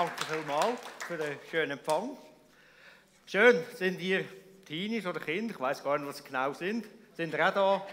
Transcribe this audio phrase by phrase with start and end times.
[0.00, 2.16] Danke vielmals für den schönen Empfang.
[3.26, 4.24] Schön, sind ihr
[4.64, 7.86] Teenies oder Kinder, ich weiß gar nicht, was sie genau sind, sind ihr auch da?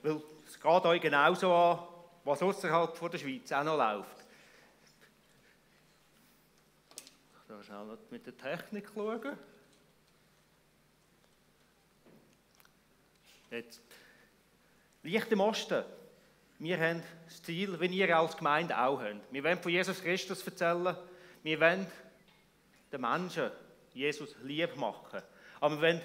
[0.00, 1.88] Weil es geht euch genauso an,
[2.22, 4.24] was außerhalb der Schweiz auch noch läuft.
[7.42, 9.36] Ich muss schnell mit der Technik schauen.
[13.50, 13.80] Jetzt.
[15.02, 15.82] Licht im Osten.
[16.60, 19.32] Wir haben das Ziel, wie ihr als Gemeinde auch habt.
[19.32, 20.96] Wir wollen von Jesus Christus erzählen.
[21.44, 21.86] Wir wollen
[22.90, 23.50] den Menschen
[23.94, 25.22] Jesus lieb machen.
[25.60, 26.02] Aber wir wollen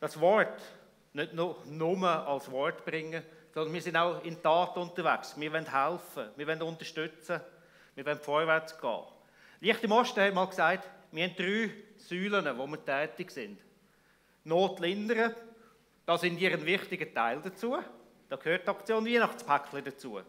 [0.00, 0.60] das Wort
[1.12, 3.22] nicht nur, nur als Wort bringen,
[3.54, 5.38] sondern wir sind auch in Tat unterwegs.
[5.38, 7.40] Wir wollen helfen, wir wollen unterstützen,
[7.94, 9.04] wir wollen vorwärts gehen.
[9.60, 13.58] Licht im Osten hat mal gesagt, wir haben drei Säulen, wo wir tätig sind.
[14.44, 15.34] Not lindern,
[16.04, 17.78] da sind ihr ein wichtiger Teil dazu.
[18.28, 20.20] Da gehört die Aktion Weihnachtspäckchen dazu.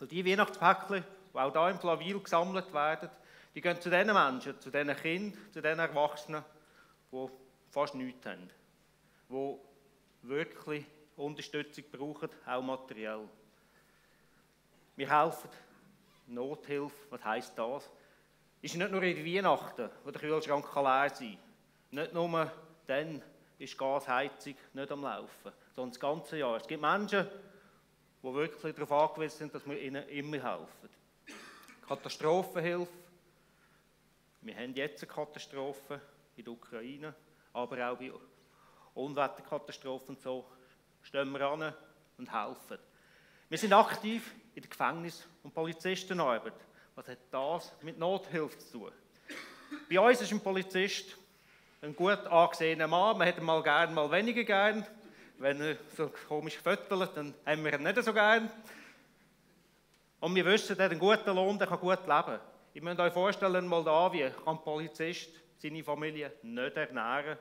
[0.00, 3.10] Und die Weihnachtspäckchen, die auch hier im Flavil gesammelt werden,
[3.54, 6.44] die gehen zu den Menschen, zu den Kindern, zu den Erwachsenen,
[7.12, 7.28] die
[7.70, 8.50] fast nichts haben.
[9.30, 9.56] Die
[10.22, 10.84] wirklich
[11.16, 13.28] Unterstützung brauchen, auch materiell.
[14.96, 15.50] Wir helfen
[16.26, 17.90] Nothilfe, was heisst das?
[18.62, 21.38] Ist nicht nur in Weihnachten, wo der Kühlschrank leer sein kann.
[21.90, 22.50] Nicht nur
[22.86, 23.22] dann,
[23.58, 26.56] ist die Gasheizung nicht am Laufen, sondern das ganze Jahr.
[26.56, 27.26] Es gibt Menschen,
[28.22, 30.88] die wirklich darauf angewiesen sind, dass wir ihnen immer helfen.
[31.86, 32.92] Katastrophenhilfe.
[34.40, 36.00] Wir haben jetzt eine Katastrophe
[36.36, 37.14] in der Ukraine,
[37.52, 38.12] aber auch bei
[38.94, 40.44] Unwetterkatastrophen und so
[41.02, 41.74] stehen wir an
[42.18, 42.78] und helfen.
[43.48, 46.54] Wir sind aktiv in der Gefängnis- und Polizistenarbeit.
[46.94, 48.92] Was hat das mit Nothilfe zu tun?
[49.90, 51.16] Bei uns ist ein Polizist
[51.84, 53.18] ein gut angesehener Mann.
[53.18, 54.86] Man hätte ihn mal gern, mal weniger gern.
[55.38, 58.50] Wenn er so komisch fötelt, dann haben wir ihn nicht so gern.
[60.20, 62.40] Und wir wissen, er hat einen guten Lohn, der kann gut leben.
[62.72, 67.38] Ich möchte euch vorstellen, mal da, wie kann ein Polizist seine Familie nicht ernähren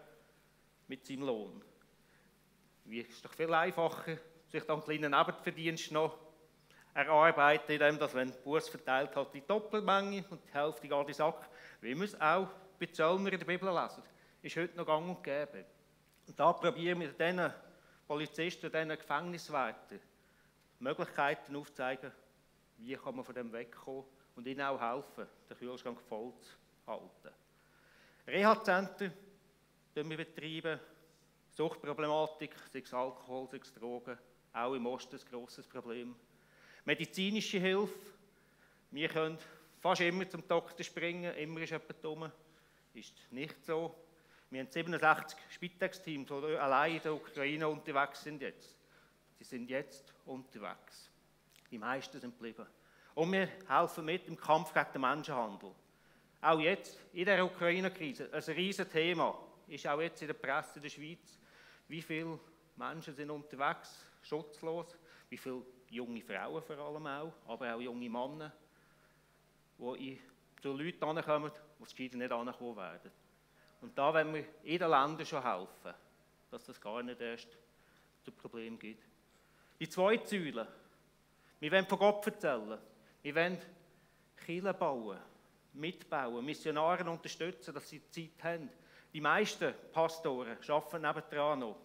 [0.87, 1.63] mit seinem Lohn.
[2.83, 4.17] Wie ist doch viel einfacher,
[4.49, 6.17] sich dann einen kleinen Nebenverdienst noch
[6.93, 11.05] erarbeiten, indem dass, wenn der Bus verteilt hat, die Doppelmenge und die Hälfte geht in
[11.05, 11.49] den Sack,
[11.79, 14.03] wie wir es auch bei Zöllner in der Bibel lesen
[14.43, 15.65] ist heute noch gang und gäbe.
[16.27, 17.53] Und da probieren wir diesen
[18.07, 19.99] Polizisten, diesen Gefängniswärtern
[20.79, 22.11] Möglichkeiten aufzuzeigen,
[22.77, 24.03] wie kann man von dem wegkommen
[24.35, 26.51] und ihnen auch helfen, den Kühlschrank voll zu
[26.87, 27.33] halten.
[28.27, 29.13] Reha-Zentren
[29.95, 30.79] wir betreiben,
[31.51, 34.17] Suchtproblematik, sei es Alkohol, sei es Drogen,
[34.51, 36.15] auch im Osten ein grosses Problem.
[36.83, 37.93] Medizinische Hilfe,
[38.91, 39.37] wir können
[39.79, 42.31] fast immer zum Doktor springen, immer ist jemand dumm.
[42.93, 44.02] Ist nicht so.
[44.53, 48.77] Wir haben 67 Spitex-Teams, die allein in der Ukraine unterwegs sind jetzt.
[49.39, 51.09] Die sind jetzt unterwegs.
[51.71, 52.67] Die meisten sind geblieben.
[53.15, 55.71] Und wir helfen mit im Kampf gegen den Menschenhandel.
[56.39, 59.35] Auch jetzt, in der Ukraine-Krise, ein riesiges Thema,
[59.67, 61.39] ist auch jetzt in der Presse in der Schweiz,
[61.87, 62.39] wie viele
[62.75, 64.95] Menschen sind unterwegs, schutzlos,
[65.29, 68.53] wie viele junge Frauen vor allem auch, aber auch junge Männer,
[69.79, 70.21] die
[70.61, 71.51] zu Leuten ankommen,
[71.97, 73.11] die es nicht ankommen werden.
[73.83, 75.93] Und da wollen wir den Ländern schon helfen,
[76.49, 77.49] dass das gar nicht erst
[78.23, 79.03] zu Problem gibt.
[79.77, 80.65] Die zweite Säule.
[81.59, 82.79] Wir wollen von Gott erzählen.
[83.21, 83.57] Wir wollen
[84.37, 85.19] Kirchen bauen,
[85.73, 88.69] mitbauen, Missionare unterstützen, dass sie Zeit haben.
[89.11, 91.75] Die meisten Pastoren arbeiten nebendran noch.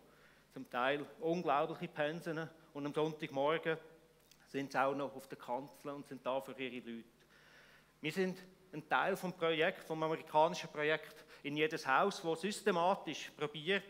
[0.54, 3.76] Zum Teil unglaubliche Pensen und am Sonntagmorgen
[4.46, 7.08] sind sie auch noch auf der Kanzel und sind da für ihre Leute.
[8.00, 8.38] Wir sind
[8.72, 13.84] ein Teil vom Projekt, vom amerikanischen Projekt in jedes Haus, wo systematisch probiert,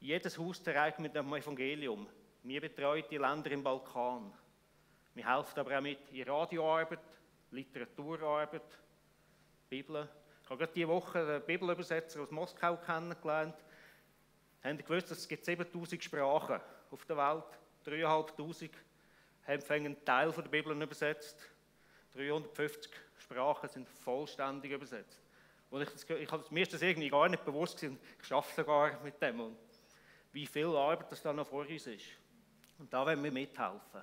[0.00, 2.06] jedes Haus zu erreichen mit dem Evangelium.
[2.42, 4.32] Wir betreuen die Länder im Balkan.
[5.14, 7.00] Wir helfen aber auch mit in Radioarbeit,
[7.50, 8.78] Literaturarbeit,
[9.68, 10.08] Bibel.
[10.42, 13.56] Ich habe gerade diese Woche einen Bibelübersetzer aus Moskau kennengelernt.
[14.62, 16.60] Haben gewusst, es 7000 Sprachen
[16.90, 18.70] auf der Welt, 3500
[19.46, 21.38] haben einen Teil der Bibel übersetzt,
[22.14, 25.27] 350 Sprachen sind vollständig übersetzt.
[25.70, 27.98] Und ich, das, ich, mir ist das irgendwie gar nicht bewusst gewesen.
[28.22, 29.40] Ich arbeite sogar mit dem.
[29.40, 29.58] Und
[30.32, 32.06] wie viel Arbeit das da noch vor uns ist.
[32.78, 34.02] Und da wollen wir mithelfen.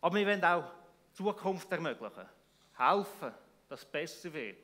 [0.00, 0.70] Aber wir wollen auch
[1.12, 2.28] Zukunft ermöglichen.
[2.76, 3.32] Helfen,
[3.68, 4.58] dass es besser wird.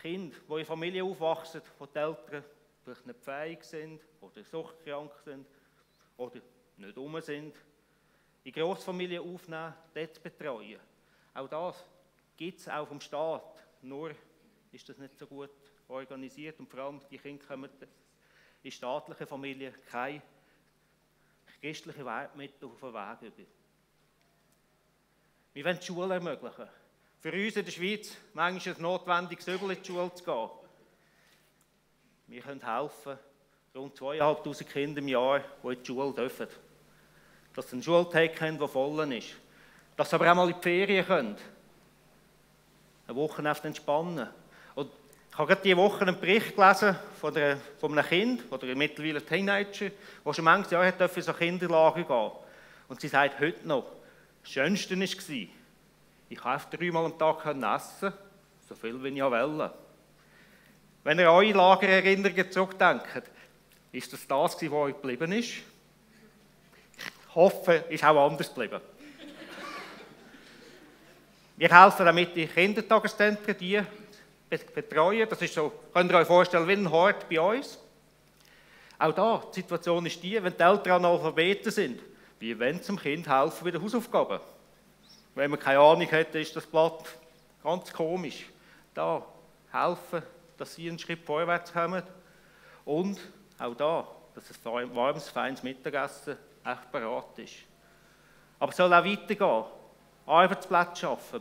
[0.00, 2.44] Kinder, die in Familien aufwachsen, wo die Eltern
[2.82, 5.46] vielleicht nicht fähig sind oder suchtkrank sind
[6.16, 6.40] oder
[6.76, 7.54] nicht um sind,
[8.44, 10.80] in Großfamilien aufnehmen, dort betreuen.
[11.34, 11.84] Auch das
[12.36, 13.64] gibt es auch vom Staat.
[13.82, 14.12] Nur
[14.70, 15.50] ist das nicht so gut
[15.88, 17.70] organisiert und vor allem die Kinder kommen
[18.62, 20.22] in staatlichen Familien keine
[21.60, 23.46] christlichen Werte mit auf den Weg über.
[25.54, 26.68] Wir wollen die Schule ermöglichen.
[27.20, 30.50] Für uns in der Schweiz manchmal ein notwendiges Übel in die Schule zu gehen.
[32.28, 33.18] Wir können helfen,
[33.74, 36.48] rund 2'500 Kinder im Jahr, die in die Schule dürfen.
[37.54, 39.34] Dass sie einen Schultag haben, der voll ist.
[39.96, 41.36] Dass sie aber auch mal in die Ferien können.
[43.12, 44.26] Eine Woche entspannen.
[44.74, 44.90] Und
[45.30, 49.22] ich habe gerade diese Woche einen Bericht gelesen von, der, von einem Kind oder mittlerweile
[49.22, 49.90] Teenager,
[50.24, 52.30] der schon manches Jahr hat für so Kinderlager gehen
[52.88, 53.84] Und sie sagt heute noch,
[54.42, 58.14] das Schönste war, ich konnte dreimal am Tag essen,
[58.66, 59.70] so viel wie ich will.
[61.04, 63.30] Wenn ihr an eure Lagererinnerungen zurückdenkt,
[63.92, 65.50] ist das das, was euch geblieben ist?
[66.96, 68.80] Ich hoffe, es ist auch anders geblieben.
[71.56, 73.82] Wir helfen damit die Kindertageszentren, die
[74.74, 75.28] betreuen.
[75.28, 77.78] Das ist so, könnt ihr euch vorstellen, wie ein Hort bei uns.
[78.98, 82.00] Auch da, die Situation ist die, wenn die Eltern Analphabeten sind,
[82.38, 84.40] wie wenn dem Kind helfen bei den Hausaufgaben.
[85.34, 87.04] Wenn man keine Ahnung hat, ist das Blatt
[87.62, 88.46] ganz komisch.
[88.94, 89.24] Da
[89.72, 90.22] helfen,
[90.56, 92.02] dass sie einen Schritt vorwärts kommen.
[92.84, 93.18] Und
[93.58, 97.54] auch da, dass ein warmes, feines Mittagessen echt parat ist.
[98.58, 99.64] Aber es soll auch weitergehen.
[100.26, 101.40] Arbeitsplätze schaffen.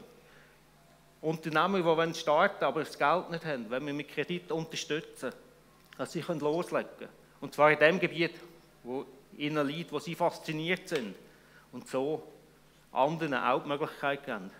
[1.21, 5.31] Unternehmen, die starten aber das Geld nicht haben, wenn wir mit Kredit unterstützen,
[5.97, 7.11] dass sie loslegen können.
[7.41, 8.33] Und zwar in dem Gebiet,
[8.83, 9.05] wo
[9.37, 11.15] ihnen liegt, wo sie fasziniert sind.
[11.71, 12.23] Und so
[12.91, 14.51] anderen auch die Möglichkeit geben,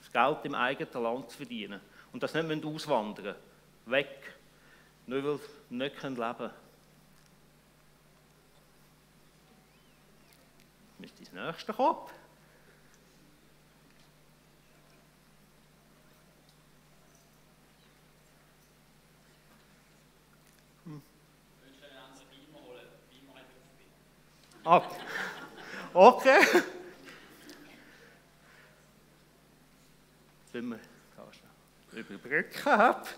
[0.00, 1.80] das Geld im eigenen Land zu verdienen.
[2.12, 3.36] Und das nicht auswandern
[3.86, 4.34] weg,
[5.06, 6.50] nur weil sie nicht leben können.
[10.98, 12.10] Müsste ins nächste kommen.
[24.64, 24.82] Ah.
[25.94, 26.40] Okay.
[30.52, 30.78] Wenn da
[31.98, 33.08] überbrücken haben.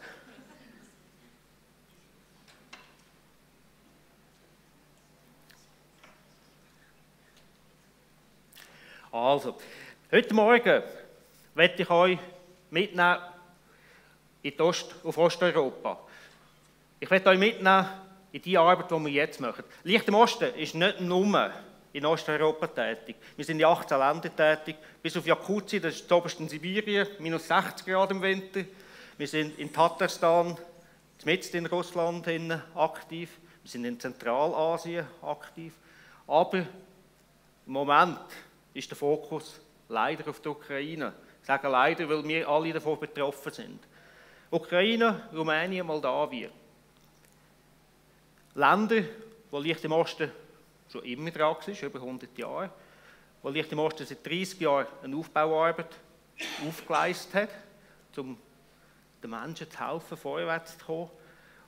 [9.12, 9.58] Also,
[10.12, 10.82] heute Morgen
[11.54, 12.18] werde ich euch
[12.70, 13.18] mitnehmen
[14.42, 15.98] in Ost, auf Osteuropa.
[17.00, 17.88] Ich werde euch mitnehmen
[18.32, 19.64] in die Arbeit, die wir jetzt machen.
[19.84, 21.52] Licht im Osten ist nicht nur
[21.92, 23.16] in Osteuropa tätig.
[23.36, 27.48] Wir sind in 18 Ländern tätig, bis auf Jakuzi, das ist oberst in Sibirien, minus
[27.48, 28.64] 60 Grad im Winter.
[29.18, 30.56] Wir sind in Tatarstan,
[31.24, 32.26] mitten in Russland
[32.74, 33.38] aktiv.
[33.62, 35.74] Wir sind in Zentralasien aktiv.
[36.26, 36.66] Aber im
[37.66, 38.18] Moment
[38.72, 41.12] ist der Fokus leider auf die Ukraine.
[41.40, 43.80] Ich sage leider, weil wir alle davon betroffen sind.
[44.50, 46.50] Ukraine, Rumänien, Moldawien.
[48.54, 49.04] Länder,
[49.50, 50.30] wo Licht im Osten
[50.90, 52.70] schon immer dran ist, über 100 Jahre,
[53.42, 55.94] wo Licht im Osten seit 30 Jahren eine Aufbauarbeit
[56.66, 57.50] aufgeleistet hat,
[58.16, 58.36] um
[59.22, 61.10] den Menschen zu helfen, vorwärts zu kommen.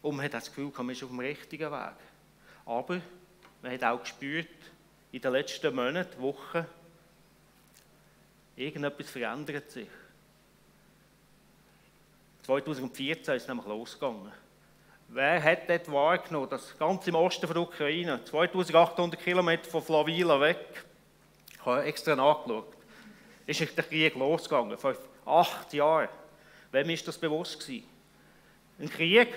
[0.01, 1.97] Und man hat das Gefühl, man ist auf dem richtigen Weg.
[2.67, 3.01] Aber
[3.63, 4.49] man hat auch gespürt,
[5.13, 6.67] in den letzten Monaten, Wochen,
[8.57, 9.89] irgendetwas verändert sich.
[12.43, 14.33] 2014 ist es nämlich losgegangen.
[15.15, 20.65] Wer hat dort wahrgenommen, dass ganz im Osten der Ukraine, 2800 Kilometer von Flavila weg,
[21.53, 22.73] ich habe extra nachgeschaut,
[23.45, 24.95] ist der Krieg losgegangen, vor
[25.27, 26.09] acht Jahren.
[26.71, 27.87] Wem ist das bewusst gewesen?
[28.81, 29.29] Ein Krieg,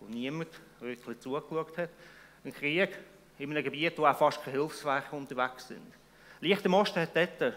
[0.00, 1.88] wo niemand wirklich zugeschaut hat.
[2.44, 2.90] Ein Krieg
[3.38, 5.94] in einem Gebiet, wo auch fast keine Hilfswerke unterwegs sind.
[6.42, 7.54] Licht im Osten hat dort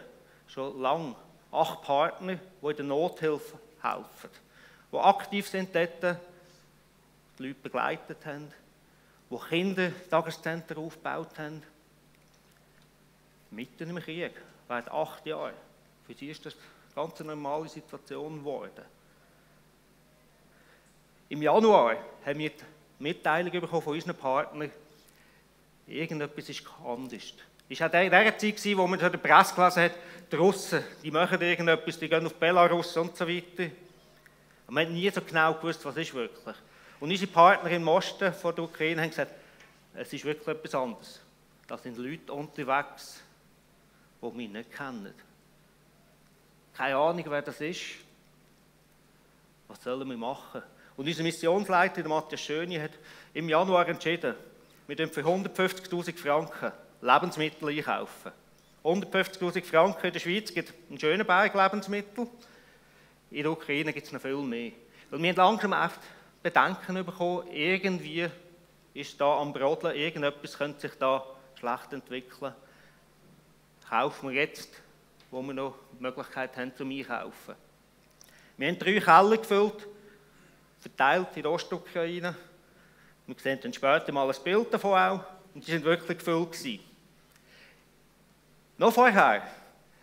[0.47, 1.13] schon lange
[1.51, 4.29] acht Partner, die in der Nothilfe helfen
[4.91, 6.17] die aktiv sind dort,
[7.41, 8.47] die Leute begleitet haben,
[9.29, 11.63] die Kinder Tageszentren aufgebaut haben.
[13.49, 14.33] Mitten im Krieg,
[14.67, 15.53] während acht Jahren.
[16.05, 18.85] Für sie ist das eine ganz normale Situation geworden.
[21.29, 22.63] Im Januar haben wir die
[22.99, 24.71] Mitteilung bekommen von unseren Partnern,
[25.87, 27.33] irgendetwas ist anders.
[27.69, 29.93] Es war auch in der Zeit, wo man in der Presse gelesen hat,
[30.29, 33.71] die Russen, die machen irgendetwas, die gehen auf Belarus und so weiter.
[34.67, 36.55] Und man hat nie so genau gewusst, was ist wirklich.
[37.01, 39.33] Und unsere Partner im Osten von der Ukraine haben gesagt,
[39.95, 41.19] es ist wirklich etwas anderes.
[41.67, 43.21] Da sind Leute unterwegs,
[44.21, 45.13] die wir nicht kennen.
[46.75, 47.81] Keine Ahnung, wer das ist.
[49.67, 50.61] Was sollen wir machen?
[50.95, 52.91] Und unser Missionsleiter, Matthias Schöni, hat
[53.33, 54.35] im Januar entschieden,
[54.85, 58.31] wir dürfen für 150.000 Franken Lebensmittel einkaufen.
[58.83, 62.27] 150.000 Franken in der Schweiz gibt einen schönen Berg Lebensmittel.
[63.31, 64.71] In der Ukraine gibt es noch viel mehr.
[65.09, 65.73] Weil wir haben langsam
[66.43, 68.29] Bedenken bekommen, irgendwie
[68.93, 71.23] ist da am Brodeln, irgendetwas könnte sich da
[71.59, 72.53] schlecht entwickeln.
[73.87, 74.81] Kaufen wir jetzt
[75.31, 77.55] wo wir noch die Möglichkeit haben zum Einkaufen.
[78.57, 79.87] Wir haben drei Keller gefüllt,
[80.79, 82.35] verteilt in Ostukraine.
[83.25, 85.23] Wir sehen dann später mal ein Bild davon auch.
[85.53, 86.79] Und die sind wirklich gefüllt gewesen.
[88.77, 89.43] Noch vorher,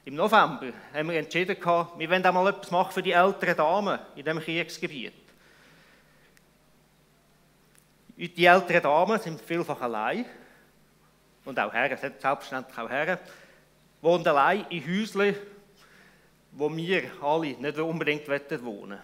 [0.04, 3.98] im November, haben wir entschieden, wir wollen auch mal etwas machen für die älteren Damen
[4.16, 5.12] in diesem Kriegsgebiet.
[8.26, 10.24] Die älteren Damen sind vielfach allein.
[11.44, 13.18] Und auch Herren, selbstverständlich auch Herren,
[14.02, 15.36] wohnen allein in Häuschen,
[16.50, 18.28] wo wir alle nicht unbedingt
[18.64, 18.98] wohnen.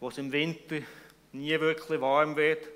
[0.00, 0.78] Wo es im Winter
[1.32, 2.66] nie wirklich warm wird,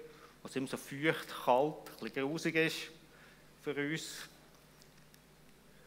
[0.41, 2.77] wo es immer so feucht, kalt, ein bisschen grusig ist
[3.62, 4.29] für uns.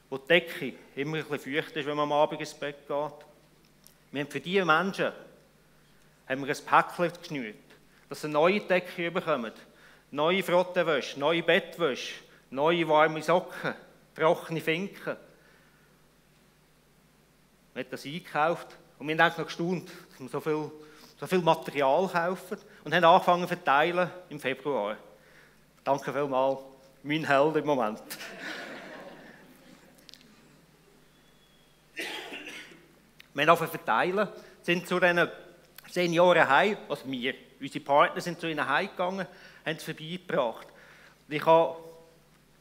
[0.10, 3.26] Wo die Decke immer ein bisschen feucht ist, wenn man am Abend ins Bett geht.
[4.12, 5.12] Wir haben für diese Menschen
[6.28, 7.56] haben wir ein Päckchen geschnürt,
[8.10, 9.54] dass sie eine neue Decke bekommen,
[10.16, 12.14] neue Frottewäsche, neue Bettwäsche,
[12.50, 13.76] neue warme Socken,
[14.16, 15.18] trockene Finken.
[17.74, 20.72] Wir haben das eingekauft und wir haben auch noch gestaunt, dass wir so viel,
[21.20, 24.96] so viel Material kaufen und haben angefangen zu verteilen im Februar.
[25.84, 26.60] Danke vielmals,
[27.04, 28.02] mein Held im Moment.
[33.34, 34.30] wir haben verteilen,
[34.62, 35.28] sind zu diesen
[35.90, 39.28] Senioren heim, also wir, unsere Partner sind zu ihnen heimgegangen,
[39.66, 40.68] haben es vorbeigebracht.
[41.28, 41.78] ich habe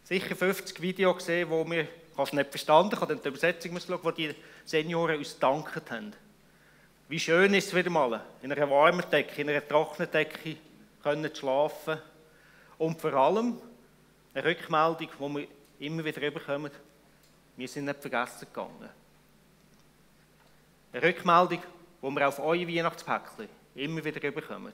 [0.04, 3.28] sicher 50 Videos gesehen, wo wir, ich habe es nicht verstanden, ich habe dann die
[3.28, 4.34] Übersetzung geschaut, wo die
[4.64, 6.14] Senioren uns gedankt haben.
[7.08, 10.56] Wie schön ist es wieder mal, in einer warmen Decke, in einer trockenen Decke
[11.02, 11.98] können zu schlafen.
[12.78, 13.60] Und vor allem
[14.32, 16.70] eine Rückmeldung, die wir immer wieder bekommen,
[17.56, 18.88] wir sind nicht vergessen gegangen.
[20.92, 21.62] Eine Rückmeldung,
[22.02, 24.72] die wir auf eure Weihnachtspäckchen immer wieder bekommen.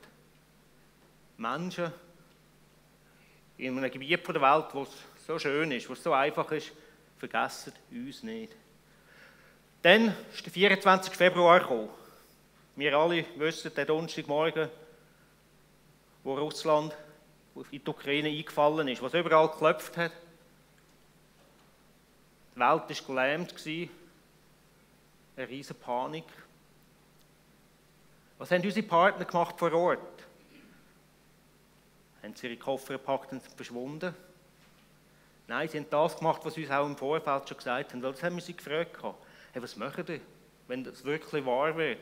[1.37, 1.91] Menschen
[3.61, 4.89] in einem Gebiet der Welt, wo es
[5.27, 6.71] so schön ist, wo es so einfach ist,
[7.17, 8.53] vergessen uns nicht.
[9.83, 11.13] Dann ist der 24.
[11.13, 11.89] Februar gekommen.
[12.75, 14.67] Wir alle wissen, der Donnerstagmorgen,
[16.23, 16.95] wo Russland
[17.69, 20.11] in die Ukraine eingefallen ist, was überall geklopft hat.
[22.55, 23.55] Die Welt war gelähmt,
[25.37, 26.25] eine riesige Panik.
[28.39, 29.99] Was haben unsere Partner gemacht vor Ort?
[32.23, 34.13] Haben sie ihre Koffer gepackt und sind verschwunden?
[35.47, 38.01] Nein, sie haben das gemacht, was sie uns auch im Vorfeld schon gesagt haben.
[38.01, 38.97] Das haben wir sie gefragt.
[39.51, 40.21] Hey, was machen die,
[40.67, 41.99] wenn das wirklich wahr wird?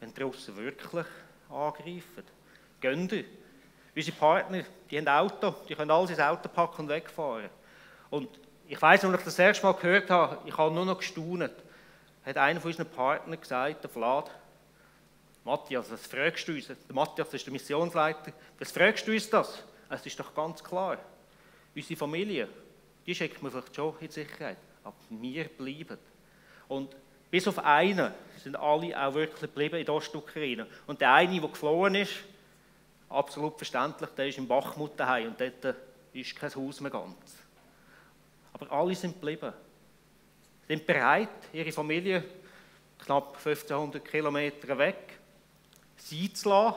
[0.00, 1.06] Wenn die Russen wirklich
[1.48, 2.24] angreifen?
[2.80, 3.24] Gehen die?
[3.94, 7.48] Unsere Partner, die haben Auto, die können alles ins Auto packen und wegfahren.
[8.10, 8.28] Und
[8.66, 11.50] ich weiß, als ich das erste Mal gehört habe, ich habe nur noch gestaunt,
[12.24, 14.30] hat einer von unseren Partnern gesagt, der Vlad,
[15.44, 16.70] Matthias, was fragst du uns?
[16.90, 18.32] Matthias ist der Missionsleiter.
[18.58, 19.62] Was fragst du uns das?
[19.90, 20.98] Es ist doch ganz klar.
[21.74, 22.48] Unsere Familie,
[23.06, 24.56] die schickt man vielleicht schon in Sicherheit.
[24.82, 25.98] Aber wir bleiben.
[26.68, 26.96] Und
[27.30, 30.66] bis auf einen sind alle auch wirklich geblieben in der Ostukraine.
[30.86, 32.14] Und der eine, der geflohen ist,
[33.10, 35.76] absolut verständlich, der ist im Bachmut daheim und dort
[36.14, 37.16] ist kein Haus mehr ganz.
[38.52, 39.52] Aber alle sind geblieben.
[40.68, 42.24] Sind bereit, ihre Familie
[42.98, 45.18] knapp 1500 Kilometer weg
[45.96, 46.76] sein zu lassen,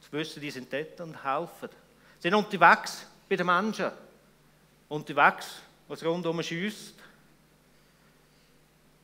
[0.00, 1.68] zu wissen, die sind dort und helfen.
[2.18, 3.90] Sie sind unterwegs bei den Menschen,
[4.88, 6.94] unterwegs, was rundum schießt.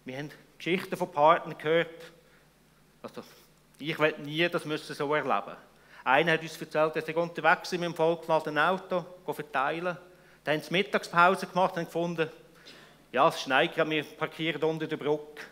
[0.04, 2.12] Wir haben Geschichten von Partnern gehört,
[3.02, 3.22] also
[3.78, 5.56] ich will nie das müssen so erleben.
[6.04, 9.96] Einer hat uns erzählt, dass er unterwegs sind mit dem vollgeladenen Auto, verteilen.
[10.44, 12.28] Dann haben sie Mittagspause gemacht und gefunden,
[13.12, 15.42] ja, es schneit gerade, wir parkieren unter der Brücke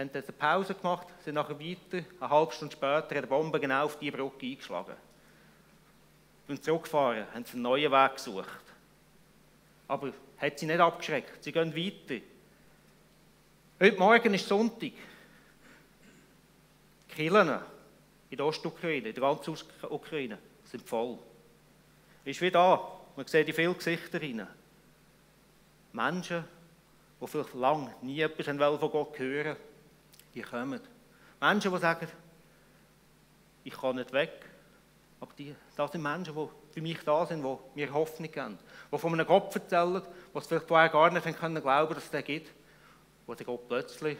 [0.00, 3.60] haben dann eine Pause gemacht, sind nachher weiter, eine halbe Stunde später hat die Bombe
[3.60, 4.96] genau auf diese Brücke eingeschlagen.
[6.48, 8.64] Und zurückgefahren, haben sie einen neuen Weg gesucht.
[9.86, 12.24] Aber hat sie nicht abgeschreckt, sie gehen weiter.
[13.78, 14.92] Heute Morgen ist Sonntag.
[17.08, 17.60] Die Kirchen
[18.30, 19.56] in der Ostukraine, in der ganzen
[19.88, 21.18] Ukraine, sind voll.
[22.24, 24.46] Ist wie da, man sieht die vielen Gesichter rein.
[25.92, 26.44] Menschen,
[27.20, 29.56] die vielleicht lange nie etwas von Gott hören
[30.34, 30.80] die kommen.
[31.40, 32.08] Menschen, die sagen,
[33.64, 34.46] ich kann nicht weg.
[35.20, 38.58] Aber die, das sind Menschen, die für mich da sind, die mir Hoffnung geben.
[38.90, 42.24] Die von einem Gott erzählen, was vielleicht vorher gar nicht können glauben dass es den
[42.24, 42.50] gibt.
[43.26, 44.18] Wo der Gott plötzlich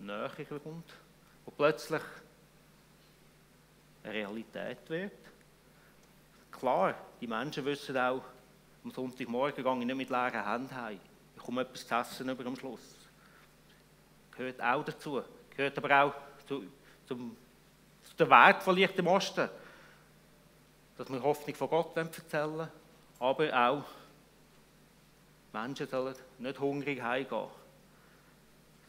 [0.00, 0.30] näher
[0.62, 0.92] kommt.
[1.44, 2.02] Wo plötzlich
[4.02, 5.12] eine Realität wird.
[6.50, 8.22] Klar, die Menschen wissen auch,
[8.84, 11.00] am Sonntagmorgen gehe ich nicht mit leeren Händen heim.
[11.36, 13.04] Ich komme etwas zu essen über am Schluss
[14.36, 15.22] gehört auch dazu.
[15.56, 16.14] Gehört aber auch
[16.46, 16.64] zu,
[17.06, 17.36] zum,
[18.02, 19.48] zu der Wert von Licht im Osten.
[20.96, 22.68] Dass wir Hoffnung von Gott erzählen
[23.18, 23.84] aber auch
[25.52, 27.46] Menschen sollen nicht hungrig heimgehen.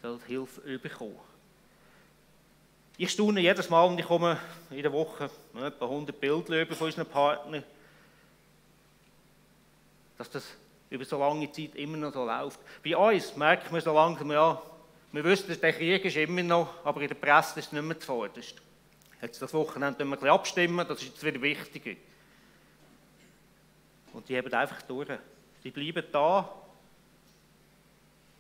[0.02, 1.20] soll Hilfe bekommen.
[2.98, 7.06] Ich staune jedes Mal und ich komme in der Woche etwa 100 Bilder von unseren
[7.06, 7.64] Partnern,
[10.18, 10.46] dass das
[10.90, 12.60] über so lange Zeit immer noch so läuft.
[12.84, 14.62] Bei uns merkt man so langsam, ja,
[15.16, 17.98] wir wissen, der Krieg ist immer noch, aber in der Presse ist es nicht mehr
[17.98, 18.56] zuvorderst.
[19.22, 21.98] Jetzt das Wochenende wir ein bisschen abstimmen, das ist jetzt wieder wichtiger.
[24.12, 25.08] Und die haben einfach durch.
[25.64, 26.54] Sie bleiben da,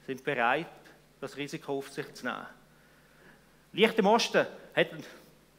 [0.05, 0.67] sind bereit,
[1.21, 2.45] das Risiko auf sich zu nehmen.
[3.71, 4.87] Licht im Osten hat,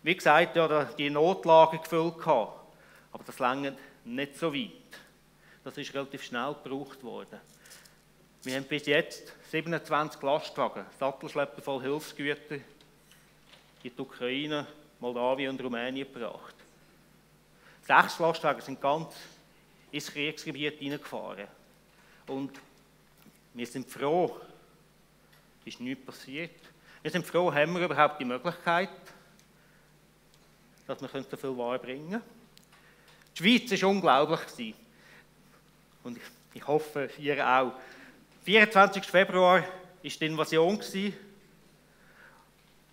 [0.02, 2.74] wie gesagt, ja, die Notlage gefüllt gehabt,
[3.12, 4.70] aber das lange nicht so weit.
[5.64, 7.40] Das ist relativ schnell gebraucht worden.
[8.42, 12.62] Wir haben bis jetzt 27 Lastwagen, Sattelschlepper voll Hilfsgüter in
[13.82, 14.66] die Ukraine,
[15.00, 16.54] Moldawien und Rumänien gebracht.
[17.82, 19.14] Sechs Lastwagen sind ganz
[19.90, 21.46] ins Kriegsgebiet hineingefahren.
[22.26, 22.52] Und
[23.54, 24.40] wir sind froh,
[25.64, 26.60] ist nichts passiert.
[27.02, 28.90] Wir sind froh, haben wir überhaupt die Möglichkeit,
[30.86, 32.22] dass wir so viel Ware bringen können.
[33.38, 34.74] Die Schweiz war unglaublich.
[36.02, 36.18] Und
[36.54, 37.72] ich hoffe, ihr auch.
[38.46, 39.04] 24.
[39.04, 39.64] Februar war
[40.04, 40.78] die Invasion.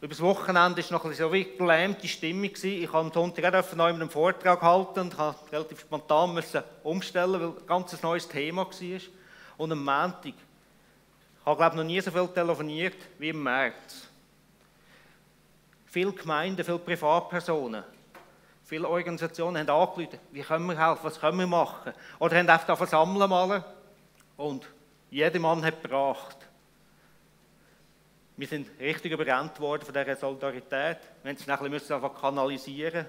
[0.02, 2.50] Über das Wochenende war noch ein so wie gelähmte Stimmung.
[2.56, 6.44] Ich habe am Sonntag auch noch einen Vortrag halten und musste relativ spontan
[6.82, 9.00] umstellen, weil ein ganz neues Thema war.
[9.58, 14.08] Und am Montag ich habe, glaube noch nie so viel telefoniert wie im März.
[15.86, 17.84] Viele Gemeinden, viele Privatpersonen,
[18.66, 21.94] viele Organisationen haben angerufen, wie können wir helfen, was können wir machen?
[22.18, 23.64] Oder haben einfach versammeln mal
[24.36, 24.66] und
[25.14, 26.38] jeder Mann hat gebracht.
[28.36, 30.98] Wir sind richtig überrannt worden von dieser Solidarität.
[31.22, 33.06] Wir mussten es ein bisschen einfach kanalisieren.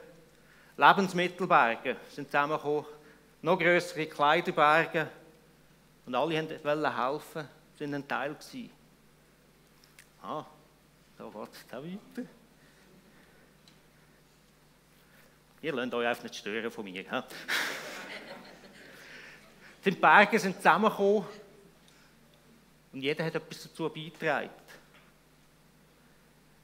[0.77, 2.85] Lebensmittelberge sind zusammengekommen,
[3.41, 5.09] noch größere Kleiderberge.
[6.05, 8.37] Und alle wollten helfen sind ein Teil.
[10.23, 10.45] Ah,
[11.17, 12.29] da geht es da weiter.
[15.63, 17.03] Ihr lasst euch einfach nicht stören von mir.
[19.87, 21.25] Die Berge sind zusammengekommen
[22.95, 24.51] und jeder hat etwas dazu beigetragen.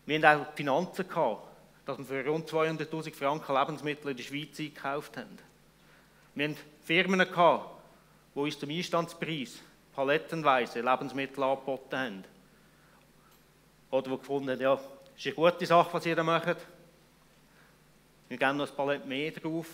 [0.06, 1.46] Wir hatten auch Finanzen, gehabt,
[1.84, 5.38] dass wir für rund 200'000 Franken Lebensmittel in der Schweiz eingekauft haben.
[6.36, 7.68] Wir hatten Firmen, gehabt,
[8.34, 9.58] die uns zum Einstandspreis
[9.92, 12.24] palettenweise Lebensmittel angeboten haben.
[13.90, 14.80] Oder die gefunden haben, ja,
[15.16, 16.56] ist eine gute Sache, was ihr da macht.
[18.28, 19.66] Wir geben noch ein Palett mehr drauf.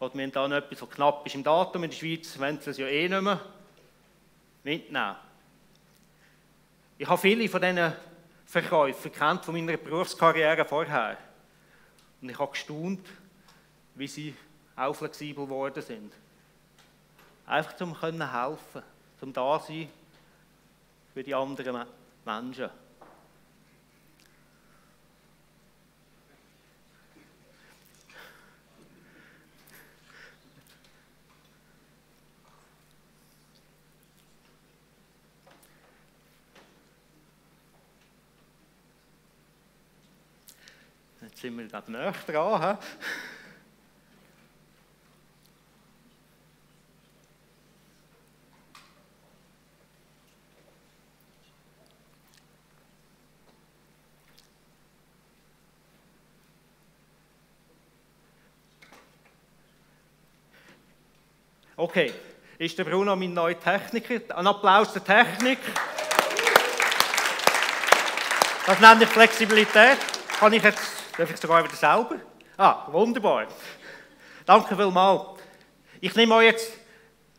[0.00, 1.84] Oder wir haben da noch etwas, was knapp ist im Datum.
[1.84, 3.40] In der Schweiz wollen sie es ja eh nicht mehr
[4.62, 5.16] mitnehmen.
[6.96, 7.92] Ich habe viele von diesen
[8.46, 11.18] Verkäufern kennt von meiner Berufskarriere vorher.
[12.22, 13.06] Und ich habe gestaunt,
[13.96, 14.34] wie sie
[14.76, 16.12] auch flexibel geworden sind.
[17.46, 18.22] Einfach um helfen
[18.72, 18.84] können
[19.18, 19.88] zum Dasein
[21.12, 21.84] für die anderen
[22.24, 22.70] Menschen.
[41.34, 42.78] Jetzt sind wir gerade näher dran.
[61.76, 62.14] Okay,
[62.58, 64.36] ist der Bruno mein neuer Techniker?
[64.36, 65.58] Ein Applaus der Technik.
[68.66, 69.98] Das nennt ich Flexibilität.
[70.38, 72.16] Kann ich jetzt, darf ich sogar wieder selber?
[72.56, 73.46] Ah, wunderbar.
[74.44, 75.40] Danke vielmals.
[76.00, 76.72] Ich nehme euch jetzt,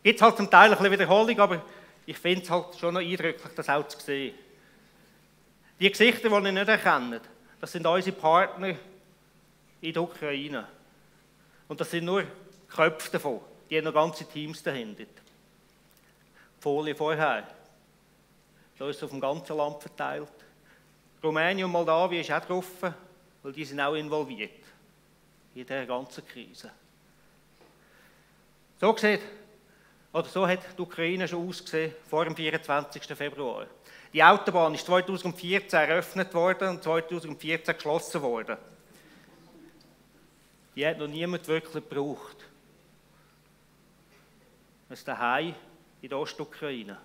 [0.02, 1.62] gibt halt zum Teil ein bisschen Wiederholung, aber
[2.04, 4.34] ich finde es halt schon noch eindrücklich, das auch zu sehen.
[5.78, 7.20] Die Gesichter, die ihr nicht erkennt,
[7.60, 8.74] das sind unsere Partner
[9.80, 10.66] in der Ukraine.
[11.68, 12.24] Und das sind nur
[12.68, 13.40] Köpfe davon.
[13.68, 15.04] Die haben noch ganze Teams dahinter.
[15.04, 17.46] Die Folie vorher.
[18.78, 20.28] Da ist es auf dem ganzen Land verteilt.
[21.22, 22.66] Rumänien und Moldawien ist auch drauf,
[23.46, 24.58] weil die sind auch involviert
[25.54, 26.68] in dieser ganzen Krise.
[28.80, 29.20] So sieht,
[30.12, 33.04] oder so hat die Ukraine schon ausgesehen vor dem 24.
[33.04, 33.68] Februar.
[34.12, 38.56] Die Autobahn ist 2014 eröffnet worden und 2014 geschlossen worden.
[40.74, 42.38] Die hat noch niemand wirklich gebraucht
[44.88, 45.54] als daheim
[46.02, 46.98] in der Ostukraine.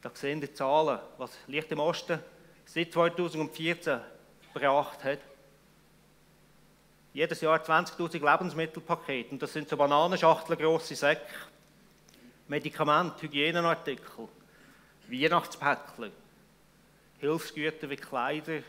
[0.00, 2.18] Da sehen die Zahlen, was Licht im Osten
[2.64, 4.00] seit 2014
[4.52, 5.18] gebracht hat.
[7.12, 9.30] Jedes Jahr 20.000 Lebensmittelpakete.
[9.30, 11.26] Und das sind so Bananenschachteln, grosse Säcke.
[12.48, 14.28] Medikamente, Hygieneartikel.
[15.12, 16.10] Weihnachtspäckchen,
[17.18, 18.62] Hilfsgüter wie Kleider,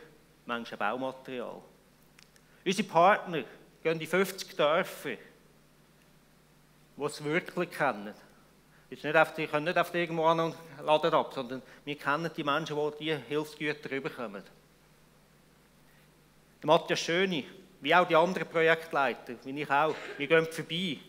[0.46, 1.62] manchmal Baumaterial.
[2.66, 3.44] Unsere Partner
[3.82, 5.18] gehen in 50 Dörfer,
[6.98, 8.14] die es wirklich kennen.
[8.94, 12.30] Jetzt nicht auf, die können nicht auf irgendwo an und laden ab, sondern wir kennen
[12.38, 14.44] die Menschen, die diese Hilfsgüter rüberkommen.
[16.62, 17.44] Der Matthias Schöni,
[17.82, 21.00] wie auch die anderen Projektleiter, wie ich auch, wir gehen vorbei.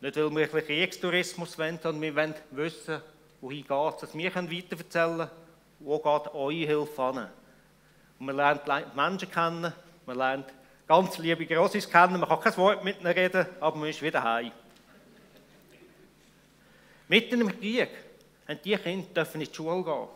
[0.00, 3.00] Nicht, weil wir ein Kriegstourismus wollen, sondern wir wollen wissen,
[3.40, 5.30] wohin geht es, dass wir weiterverzählen können,
[5.78, 7.28] wo geht eure Hilfe an.
[8.18, 9.72] Und man lernt Menschen kennen,
[10.06, 10.52] man lernt
[10.88, 14.24] ganz liebe Grossis kennen, man kann kein Wort mit ihnen reden, aber man ist wieder
[14.24, 14.50] heim.
[17.08, 17.90] Mitten im Krieg
[18.48, 20.08] haben die Kinder dürfen in die Schule gehen.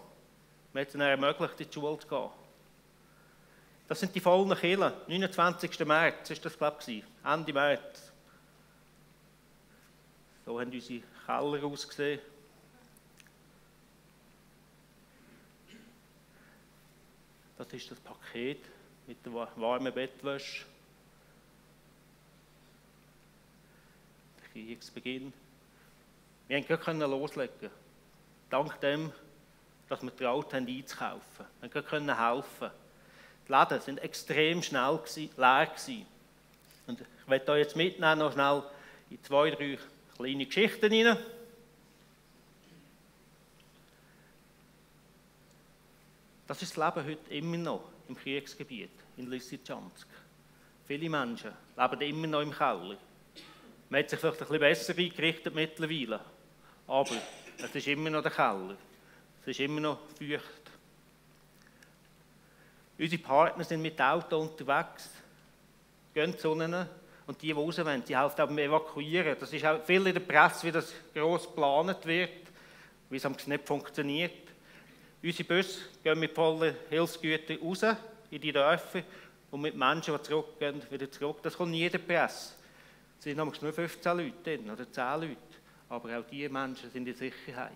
[0.72, 2.30] Man hat ihnen ermöglicht, in die Schule zu gehen.
[3.88, 4.92] Das sind die vollen Kirchen.
[5.06, 5.78] 29.
[5.86, 8.12] März ist das, glaube ich, Ende März.
[10.44, 12.20] So haben unsere Keller ausgesehen.
[17.56, 18.64] Das ist das Paket
[19.06, 20.64] mit der warmen Bettwäsche.
[24.52, 25.32] Kriegsbeginn.
[26.48, 27.70] Wir können loslegen.
[28.48, 29.12] Dank dem,
[29.88, 31.46] dass wir traut haben, einzukaufen.
[31.60, 32.70] Wir können helfen.
[33.46, 34.98] Die Läden sind extrem schnell
[35.36, 35.70] leer.
[36.86, 38.62] Und ich werde euch jetzt mitnehmen, noch schnell
[39.10, 39.78] in zwei, drei
[40.16, 41.16] kleine Geschichten rein.
[46.46, 50.08] Das ist das Leben heute immer noch im Kriegsgebiet in Lysychansk.
[50.86, 52.96] Viele Menschen leben immer noch im Keller.
[53.90, 56.20] Man hat sich vielleicht ein bisschen besser eingerichtet mittlerweile,
[56.88, 57.16] aber
[57.58, 58.76] es ist immer noch der Keller.
[59.42, 60.42] Es ist immer noch feucht.
[62.98, 65.10] Unsere Partner sind mit Auto unterwegs,
[66.12, 66.88] gehen zu ihnen
[67.26, 69.36] und die, die raus wollen, die helfen auch beim Evakuieren.
[69.38, 72.30] Das ist auch viel in der Presse, wie das gross geplant wird,
[73.10, 74.32] wie es nicht funktioniert.
[75.22, 77.82] Unsere Busse gehen mit vollen Hilfsgütern raus
[78.30, 79.02] in die Dörfer
[79.50, 81.38] und mit Menschen, die zurückgehen, wieder zurück.
[81.42, 82.54] Das kommt nie in der Presse.
[83.18, 85.36] Es sind nämlich nur 15 Leute drin oder 10 Leute,
[85.88, 87.72] aber auch diese Menschen sind in Sicherheit.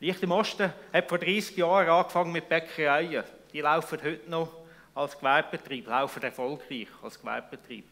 [0.00, 3.24] Licht im Osten hat vor 30 Jahren angefangen mit Bäckereien.
[3.52, 4.52] Die laufen heute noch
[4.94, 7.86] als Gewerbebetrieb, laufen erfolgreich als Gewerbebetrieb.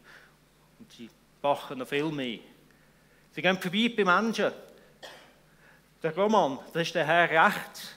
[0.79, 1.09] Und sie
[1.41, 2.39] backen noch viel mehr.
[3.31, 4.51] Sie gehen vorbei bei Menschen.
[6.03, 7.95] Der Roman, das ist der Herr rechts,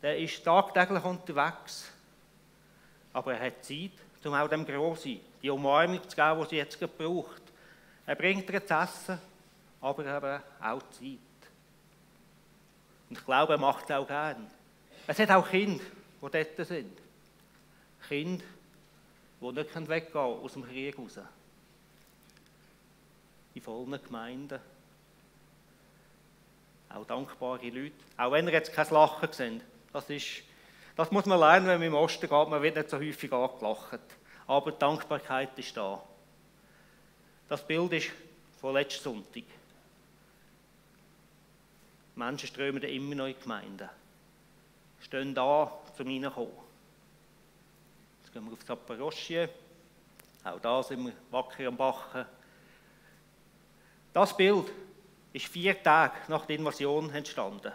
[0.00, 1.90] der ist tagtäglich unterwegs.
[3.12, 3.92] Aber er hat Zeit,
[4.24, 7.42] um auch dem Grossen die Umarmung zu geben, die sie jetzt braucht.
[8.06, 9.18] Er bringt ihr zu essen,
[9.78, 11.18] aber eben auch Zeit.
[13.10, 14.50] Und ich glaube, er macht es auch gern.
[15.06, 15.84] Es hat auch Kinder,
[16.22, 16.98] die dort sind.
[18.08, 18.44] Kinder,
[19.42, 21.18] die nicht weggehen aus dem Krieg raus.
[23.52, 24.60] In vollen Gemeinden.
[26.88, 27.92] Auch dankbare Leute.
[28.16, 29.60] Auch wenn ihr jetzt kein Lachen seht.
[29.92, 30.42] Das, ist,
[30.96, 32.48] das muss man lernen, wenn man im Osten geht.
[32.48, 34.00] Man wird nicht so häufig angelacht.
[34.46, 36.02] Aber die Dankbarkeit ist da.
[37.48, 38.10] Das Bild ist
[38.60, 39.44] von letzten Sonntag.
[42.16, 43.88] Menschen strömen immer noch in die Gemeinden.
[45.00, 46.52] Stehen da, zum Reinkommen.
[48.22, 49.48] Jetzt gehen wir auf Zaporosche.
[50.44, 52.24] Auch da sind wir wacker am Bachen.
[54.12, 54.70] Das Bild
[55.32, 57.72] ist vier Tage nach der Invasion entstanden.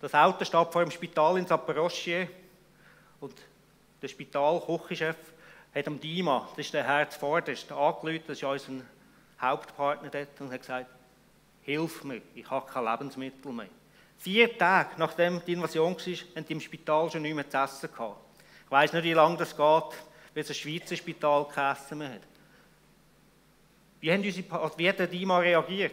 [0.00, 2.28] Das Auto steht vor dem Spital in Zaporosche
[3.20, 3.34] und
[4.00, 5.16] der Spitalküchenchef
[5.76, 8.84] hat am Dima, das ist der Herr zuvorderst, angerufen, das ist unser
[9.40, 10.86] Hauptpartner dort, und hat gesagt,
[11.62, 13.68] hilf mir, ich habe kein Lebensmittel mehr.
[14.18, 17.92] Vier Tage nachdem die Invasion war, haben die im Spital schon nicht mehr zu essen
[17.92, 18.16] gehabt.
[18.64, 19.98] Ich weiß nicht, wie lange das geht,
[20.32, 22.22] bis ein Schweizer Spital kein Essen mehr hat.
[24.00, 25.92] Wie, haben unsere, wie hat der Dima reagiert?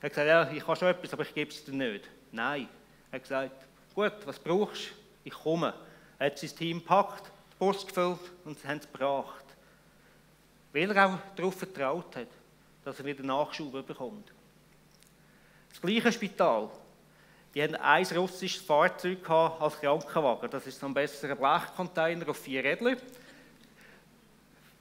[0.00, 2.08] Er hat gesagt, ja, ich habe schon etwas, aber ich gebe es dir nicht.
[2.32, 2.68] Nein.
[3.10, 3.50] Er hat gesagt,
[3.94, 4.94] gut, was brauchst du?
[5.24, 5.72] Ich komme.
[6.18, 9.44] Er hat sein Team gepackt, die Bus gefüllt und sie haben es gebracht.
[10.72, 12.28] Weil er auch darauf vertraut hat,
[12.84, 14.30] dass er wieder Nachschub bekommt.
[15.70, 16.68] Das gleiche Spital,
[17.54, 20.50] die hatten ein russisches Fahrzeug als Krankenwagen.
[20.50, 22.98] Das ist so ein besserer Blechcontainer auf vier Rädern.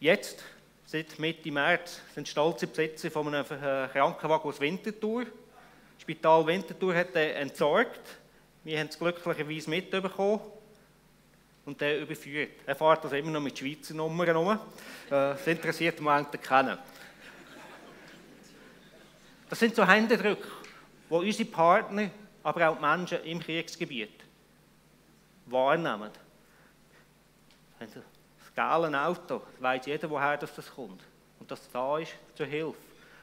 [0.01, 0.43] Jetzt,
[0.85, 5.23] seit Mitte März, sind stolze Besitzer von einem äh, Krankenwagen aus Winterthur.
[5.23, 8.01] Das Spital Winterthur hat den entsorgt.
[8.65, 10.41] Wir haben es glücklicherweise mitbekommen
[11.65, 12.51] und den überführt.
[12.65, 14.51] Er fährt also immer noch mit Schweizer Nummern um.
[14.51, 14.57] Äh,
[15.09, 16.77] das interessiert mich eigentlich kennen.
[19.49, 20.47] Das sind so Händedrücke
[21.09, 22.09] wo unsere Partner,
[22.43, 24.23] aber auch die Menschen im Kriegsgebiet
[25.45, 26.11] wahrnehmen.
[27.79, 27.89] Das
[28.55, 31.01] gelbe Auto, weiß jeder, woher das kommt.
[31.39, 32.77] Und das da ist zur Hilfe.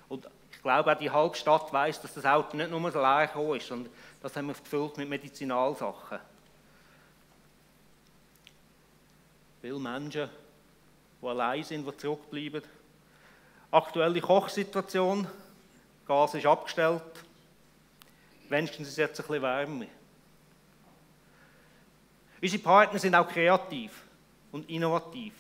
[0.09, 3.31] Und ich glaube, auch die halbe Stadt weiß, dass das Auto nicht nur so leer
[3.57, 6.19] ist, sondern das haben wir gefüllt mit Medizinalsachen.
[9.63, 10.29] Viele Menschen,
[11.23, 12.63] die allein sind, die zurückbleiben.
[13.71, 15.25] Aktuelle Kochsituation,
[16.05, 17.01] Gas ist abgestellt.
[18.49, 19.87] Wenigstens ist es jetzt ein bisschen wärmer.
[22.43, 24.03] Unsere Partner sind auch kreativ
[24.51, 25.33] und innovativ.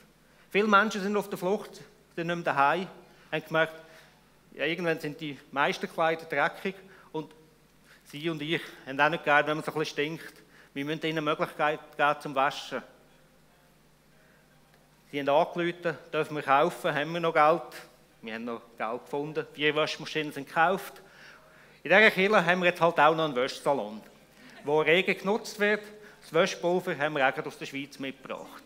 [0.50, 1.82] Viele Menschen sind auf der Flucht,
[2.14, 2.86] sind nicht mehr daheim,
[3.32, 3.74] haben gemerkt,
[4.54, 6.76] ja, irgendwann sind die meisten Kleider dreckig
[7.10, 7.34] und
[8.04, 10.34] sie und ich haben auch nicht gerne, wenn man so ein bisschen stinkt.
[10.74, 12.84] Wir müssen ihnen Möglichkeit geben zum Waschen.
[15.12, 17.82] Sie haben angerufen, dürfen wir kaufen, haben wir noch Geld?
[18.22, 21.02] Wir haben noch Geld gefunden, vier Waschmaschinen sind gekauft.
[21.82, 24.00] In dieser Kirche haben wir jetzt halt auch noch einen Wäschsalon,
[24.64, 25.82] wo rege genutzt wird.
[26.22, 28.62] Das Wäschpulver haben wir auch aus der Schweiz mitgebracht.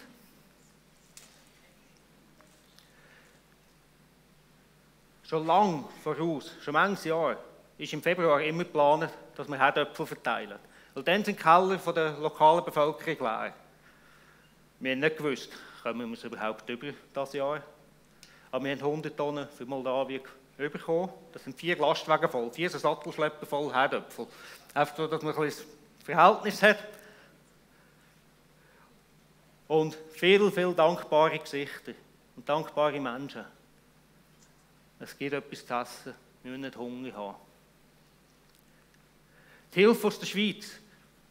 [5.24, 7.38] Schon lange voraus, schon manches Jahr,
[7.76, 10.60] ist im Februar immer geplant, dass wir Herdöpfel verteilen.
[10.94, 13.52] Weil dann sind die Keller der lokalen Bevölkerung leer.
[14.78, 15.50] Wir haben nicht gewusst,
[15.92, 17.62] kommen wir es überhaupt über das Jahr.
[18.50, 20.20] Aber wir haben 100 Tonnen für Moldawien
[20.56, 21.10] bekommen.
[21.32, 24.26] Das sind vier Lastwagen voll, vier Sattelschlepper voll Herdöpfel.
[24.74, 25.66] Einfach, so, dass man ein bisschen
[26.04, 26.78] Verhältnis hat.
[29.68, 31.92] Und viel, viel dankbare Gesichter
[32.34, 33.44] und dankbare Menschen.
[34.98, 37.36] Es gibt etwas zu essen, wir müssen nicht Hunger haben.
[39.74, 40.78] Die Hilfe aus der Schweiz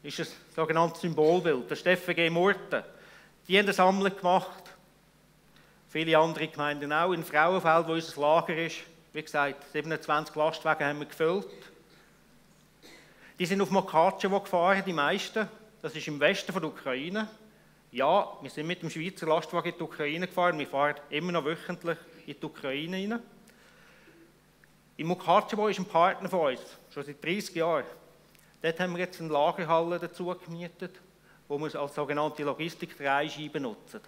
[0.04, 1.70] ist ein sogenanntes Symbolbild.
[1.70, 2.30] Der Steffen G.
[2.30, 2.84] Murten,
[3.48, 4.64] die haben eine Sammlung gemacht.
[5.90, 7.14] Viele andere Gemeinden auch.
[7.14, 8.78] In Frauenfeld, wo unser Lager ist,
[9.14, 11.48] wie gesagt, 27 Lastwagen haben wir gefüllt.
[13.38, 15.48] Die sind auf Mokacewo gefahren, die meisten.
[15.82, 17.28] Das ist im Westen von der Ukraine.
[17.92, 20.58] Ja, wir sind mit dem Schweizer Lastwagen in die Ukraine gefahren.
[20.58, 23.20] Wir fahren immer noch wöchentlich in die Ukraine rein.
[24.98, 27.86] Im Mukacewo ist ein Partner von uns, schon seit 30 Jahren.
[28.62, 31.00] Dort haben wir jetzt eine Lagerhalle dazu gemietet,
[31.48, 34.02] wo wir als sogenannte Logistik-Dreischeibe nutzen.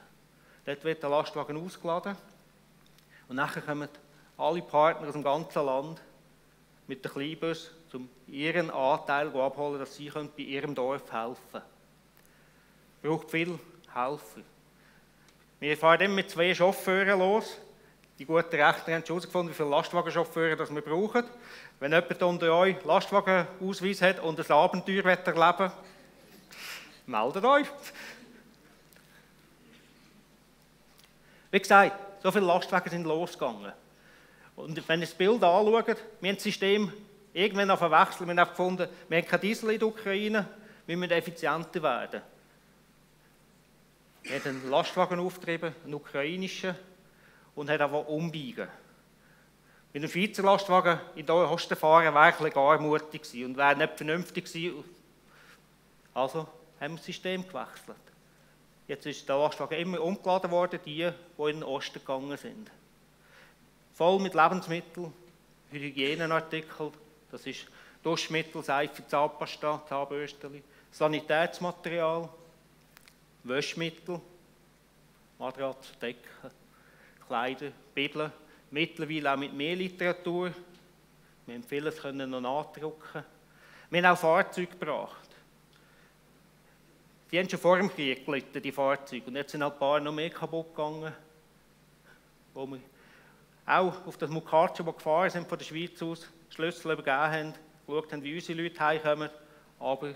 [0.65, 2.15] Dort wird der Lastwagen ausgeladen
[3.29, 3.89] und nachher kommen
[4.37, 6.01] alle Partner aus dem ganzen Land
[6.87, 11.63] mit den Kleinbus, um ihren Anteil abholen, dass sie bei ihrem Dorf helfen können.
[13.01, 13.59] Braucht viel
[13.93, 14.41] Helfer.
[15.59, 17.57] Wir fahren dann mit zwei Chauffeuren los,
[18.19, 21.23] die guten Rechter haben herausgefunden, wie viele Lastwagenchauffeure das wir brauchen.
[21.79, 25.71] Wenn jemand unter euch Lastwagenausweis hat und ein Abenteuer erleben
[27.07, 27.67] meldet euch.
[31.49, 33.71] Wie gesagt, so viele Lastwagen sind losgegangen.
[34.55, 36.91] Und wenn ihr das Bild anschaut, wir haben das System
[37.33, 40.47] irgendwann auf Wechsel, wir haben gefunden, wir haben kein Diesel in der Ukraine,
[40.85, 42.21] wir müssen effizienter werden.
[44.23, 46.75] Wir haben einen Lastwagen aufgetrieben, einen ukrainischen,
[47.57, 48.67] und hat einfach umbiegen.
[49.91, 53.97] Mit einem Schweizer Lastwagen in den Osten wäre ein gar mutig gewesen und wäre nicht
[53.97, 54.83] vernünftig gewesen.
[56.13, 56.47] Also
[56.79, 57.97] haben wir das System gewechselt.
[58.87, 62.71] Jetzt ist der Lastwagen immer umgeladen worden, die, die in den Osten gegangen sind.
[63.93, 65.11] Voll mit Lebensmitteln,
[65.71, 66.93] Hygieneartikeln,
[67.31, 67.67] das ist
[68.03, 72.29] Duschmittel, Seife, Zahnpasta, Zahnbürstchen, Sanitätsmaterial,
[73.43, 74.21] Wäschmittel,
[75.37, 76.51] Matratze, Decken.
[77.27, 78.31] Kleider, Bibel,
[78.71, 80.53] mittlerweile auch mit mehr Literatur.
[81.45, 83.23] Wir haben vieles noch nachdrucken.
[83.89, 85.26] Wir haben auch Fahrzeuge gebracht.
[87.31, 89.25] Die haben schon vor dem Krieg gelitten, die Fahrzeuge.
[89.25, 91.13] Und jetzt sind ein paar noch mehr kaputt gegangen.
[92.53, 92.79] Wo wir
[93.65, 97.53] auch auf das Mukacho, wo gefahren sind von der Schweiz aus, Schlüssel übergeben haben,
[97.85, 99.29] geschaut haben, wie unsere Leute heimkommen.
[99.79, 100.15] Aber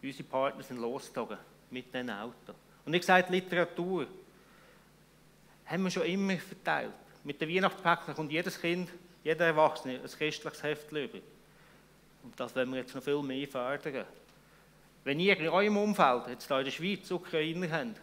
[0.00, 1.38] unsere Partner sind losgezogen
[1.70, 2.54] mit diesen Autos.
[2.84, 4.06] Und ich sage Literatur
[5.66, 6.92] haben wir schon immer verteilt.
[7.24, 8.88] Mit den Weihnachtspäckchen kommt jedes Kind,
[9.24, 11.18] jeder Erwachsene ein christliches Heft über.
[12.22, 14.04] Und das wollen wir jetzt noch viel mehr fördern.
[15.06, 18.00] Wenn ihr in eurem Umfeld, jetzt hier in der Schweiz, Ukrainer habt,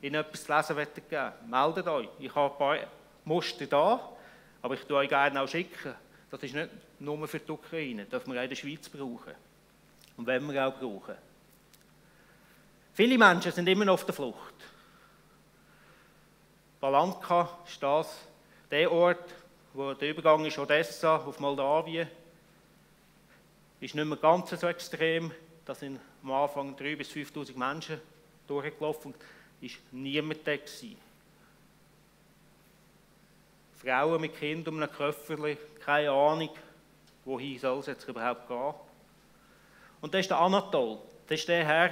[0.00, 2.08] ihnen etwas zu lesen wollt meldet euch.
[2.20, 2.78] Ich habe ein paar
[3.24, 4.12] Muster da,
[4.62, 5.96] aber ich tue euch gerne auch schicken.
[6.30, 9.34] Das ist nicht nur für die Ukraine, das dürfen wir auch in der Schweiz brauchen.
[10.16, 11.16] Und wenn wir auch brauchen.
[12.92, 14.54] Viele Menschen sind immer noch auf der Flucht.
[16.78, 18.16] Balanka ist das
[18.70, 19.28] der Ort,
[19.72, 22.06] wo der Übergang ist Odessa auf Moldawien.
[23.80, 25.32] Ist nicht mehr ganz so extrem.
[25.64, 28.00] Da sind am Anfang 3.000 bis 5.000 Menschen
[28.46, 29.14] durchgelaufen.
[29.60, 30.96] Ist niemand da gewesen.
[33.76, 36.48] Frauen mit Kindern um ein Köfferli, keine Ahnung,
[37.26, 38.74] wohin soll es jetzt überhaupt gehen.
[40.00, 40.98] Und das ist der Anatol.
[41.26, 41.90] Das ist der Herr,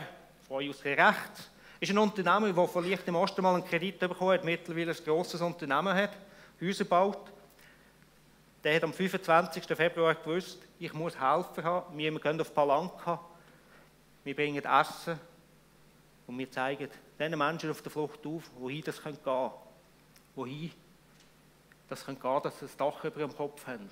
[0.49, 4.45] von aus rechts, ist ein Unternehmer, der vielleicht im ersten Mal einen Kredit bekommen hat,
[4.45, 6.17] mittlerweile ein grosses Unternehmen hat,
[6.61, 7.33] Häuser baut.
[8.65, 9.65] der hat am 25.
[9.65, 13.21] Februar gewusst, ich muss Helfer haben, wir gehen auf Palanka,
[14.25, 15.19] wir bringen Essen
[16.27, 19.51] und wir zeigen den Menschen auf der Flucht auf, wohin das gehen kann.
[20.35, 20.71] Wohin
[21.89, 23.89] das gehen kann, dass sie ein Dach über dem Kopf haben.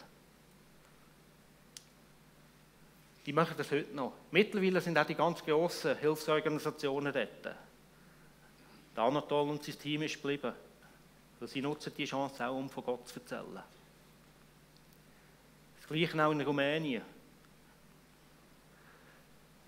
[3.27, 4.15] Die machen das heute noch.
[4.31, 7.57] Mittlerweile sind auch die ganz grossen Hilfsorganisationen dort.
[8.97, 10.53] Der Anatol und sein Team ist geblieben.
[11.43, 13.63] Sie nutzen die Chance auch, um von Gott zu erzählen.
[15.81, 17.03] Das Gleiche auch in Rumänien.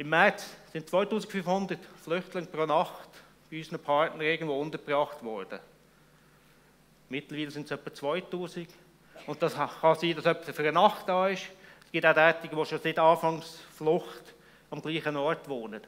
[0.03, 3.09] Im März sind 2500 Flüchtlinge pro Nacht
[3.49, 5.61] bei unseren Partnern irgendwo untergebracht worden.
[7.09, 8.69] Mittlerweile sind es etwa 2000.
[9.29, 11.45] Und das kann sein, dass jemand für eine Nacht da ist.
[11.85, 14.35] Es gibt auch Tätige, die schon seit Anfangsflucht
[14.73, 15.83] am gleichen Ort wohnen.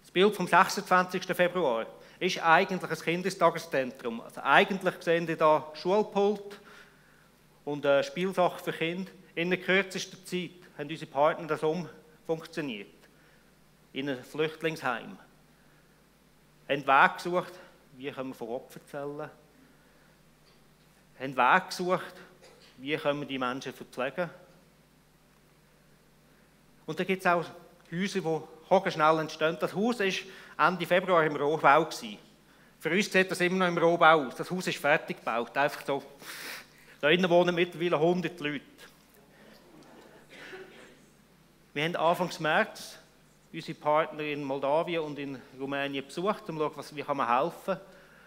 [0.00, 1.24] Das Bild vom 26.
[1.26, 1.86] Februar
[2.18, 4.22] ist eigentlich ein Kindestageszentrum.
[4.22, 6.58] Also eigentlich sehen Sie da Schulpult
[7.64, 9.12] und äh, Spielsachen für Kinder.
[9.36, 12.88] In der kürzesten Zeit haben unsere Partner das umfunktioniert.
[13.92, 15.16] In einem Flüchtlingsheim.
[16.68, 17.52] Haben Weg gesucht,
[17.96, 19.30] wie können wir von Opfern erzählen.
[21.20, 22.14] Haben Weg gesucht,
[22.78, 24.28] wie können wir die Menschen verpflegen.
[26.86, 27.44] Und da gibt es auch
[27.90, 28.42] Häuser,
[28.84, 29.56] die schnell entstehen.
[29.60, 31.88] Das Haus war Ende Februar im Rohbau.
[32.80, 34.34] Für uns sieht das immer noch im Rohbau aus.
[34.34, 35.56] Das Haus ist fertig gebaut.
[35.56, 36.02] Einfach so.
[37.00, 38.64] Da wohnen mittlerweile 100 Leute.
[41.74, 42.98] Wir haben Anfang März
[43.50, 47.78] unsere Partner in Moldawien und in Rumänien besucht, um zu schauen, wie kann man helfen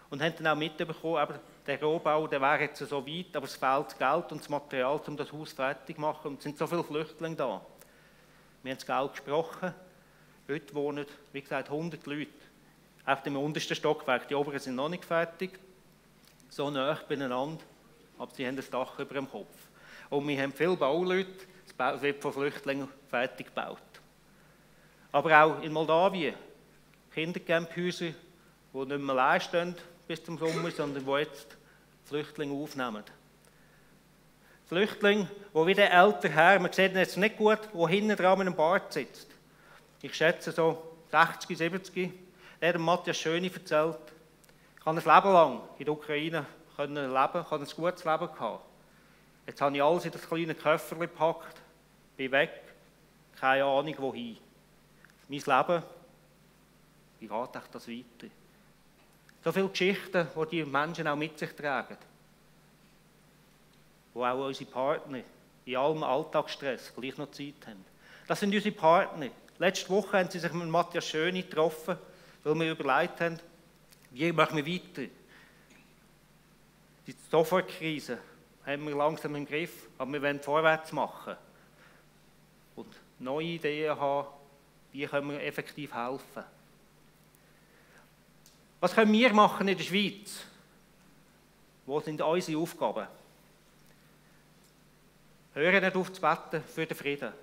[0.09, 3.55] Und haben dann auch mitbekommen, aber der Rohbau der wäre jetzt so weit, aber es
[3.55, 6.27] fehlt Geld und das Material, um das Haus fertig zu machen.
[6.29, 7.61] Und es sind so viele Flüchtlinge da.
[8.63, 9.75] Wir haben das Geld gesprochen.
[10.47, 12.31] Heute wohnen, wie gesagt, 100 Leute
[13.05, 14.27] auf dem untersten Stockwerk.
[14.27, 15.59] Die oberen sind noch nicht fertig,
[16.49, 17.61] so nah beieinander,
[18.17, 19.55] aber sie haben das Dach über dem Kopf.
[20.09, 21.45] Und wir haben viele Bauleute,
[21.77, 23.79] es wird von Flüchtlingen fertig gebaut.
[25.11, 26.35] Aber auch in Moldawien,
[27.13, 28.11] Kindercamphäuser,
[28.73, 29.75] die nicht mehr leer stehen
[30.07, 31.57] bis zum Sommer, sondern die jetzt
[32.05, 33.03] Flüchtlinge aufnehmen.
[34.67, 38.55] Flüchtlinge, die wieder älter her, man sieht jetzt nicht gut, wo hinten dran mit einem
[38.55, 39.27] Bart sitzt.
[40.01, 42.11] Ich schätze so 60, 70.
[42.59, 43.97] Er hat Matthias Schöne erzählt,
[44.79, 48.27] ich habe ein Leben lang in der Ukraine können leben, ich habe ein gutes Leben
[48.27, 48.65] gehabt.
[49.47, 51.61] Jetzt habe ich alles in das kleine Köfferchen gepackt,
[52.15, 52.61] bin weg,
[53.39, 54.37] keine Ahnung wohin.
[55.27, 55.83] Mein Leben,
[57.19, 58.33] wie geht das weiter?
[59.43, 61.97] So viele Geschichten, die die Menschen auch mit sich tragen.
[64.13, 65.21] Wo auch unsere Partner
[65.65, 67.83] in allem Alltagsstress gleich noch Zeit haben.
[68.27, 69.29] Das sind unsere Partner.
[69.57, 71.97] Letzte Woche haben sie sich mit Matthias Schöni getroffen,
[72.43, 73.39] weil wir überlegt haben,
[74.11, 75.09] wie machen wir weiter.
[77.07, 78.17] Die Sofortkrise
[78.65, 81.35] haben wir langsam im Griff, aber wir wollen vorwärts machen
[83.19, 84.27] neue Ideen haben,
[84.91, 86.43] wie können wir effektiv helfen.
[88.79, 90.45] Was können wir machen in der Schweiz?
[91.85, 93.07] Wo sind unsere Aufgaben?
[95.53, 97.33] Hören nicht auf zu beten für den Frieden.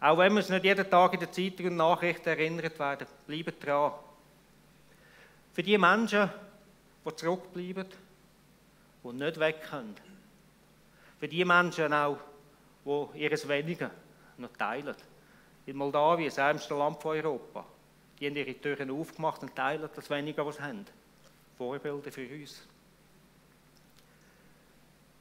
[0.00, 3.54] Auch wenn wir es nicht jeden Tag in den Zeitungen und Nachrichten erinnert werden, bleiben
[3.60, 3.92] dran.
[5.52, 6.30] Für die Menschen,
[7.04, 7.86] die zurückbleiben,
[9.04, 9.96] die nicht weg können.
[11.18, 12.18] Für die Menschen auch,
[12.84, 13.90] die ihres Wenigen
[14.40, 14.96] noch teilen.
[15.66, 17.64] In Moldawien, das ärmste Land von Europa.
[18.18, 20.84] Die haben ihre Türen aufgemacht und teilen das Wenige, was sie haben.
[21.56, 22.66] Vorbilder für uns.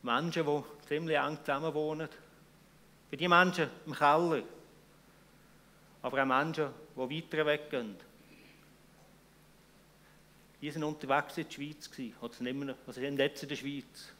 [0.01, 2.09] Menschen, die ziemlich eng zusammen wohnen.
[3.09, 4.43] Für die Menschen im Keller,
[6.01, 7.95] aber auch Menschen, die weiter weggehen.
[10.61, 13.49] Die sind unterwegs in der Schweiz gewesen, oder sind, immer noch, also sind jetzt in
[13.49, 14.13] der Schweiz.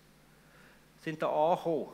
[1.01, 1.89] Sind da angekommen.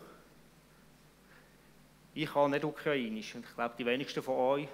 [2.16, 4.68] Ich kann nicht Ukrainisch und ich glaube, die wenigsten von euch.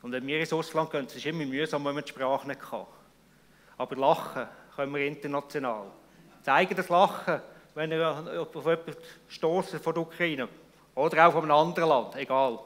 [0.00, 2.60] Und wenn wir ins Ausland gehen, es ist immer mühsam, wenn man die Sprache nicht
[2.60, 2.86] kann.
[3.76, 5.90] Aber lachen können wir international.
[6.42, 7.42] Zeigen das Lachen,
[7.74, 8.08] wenn ihr
[8.40, 8.94] auf jemanden
[9.28, 10.48] stoßen von der Ukraine
[10.94, 12.58] oder auch von einem anderen Land, egal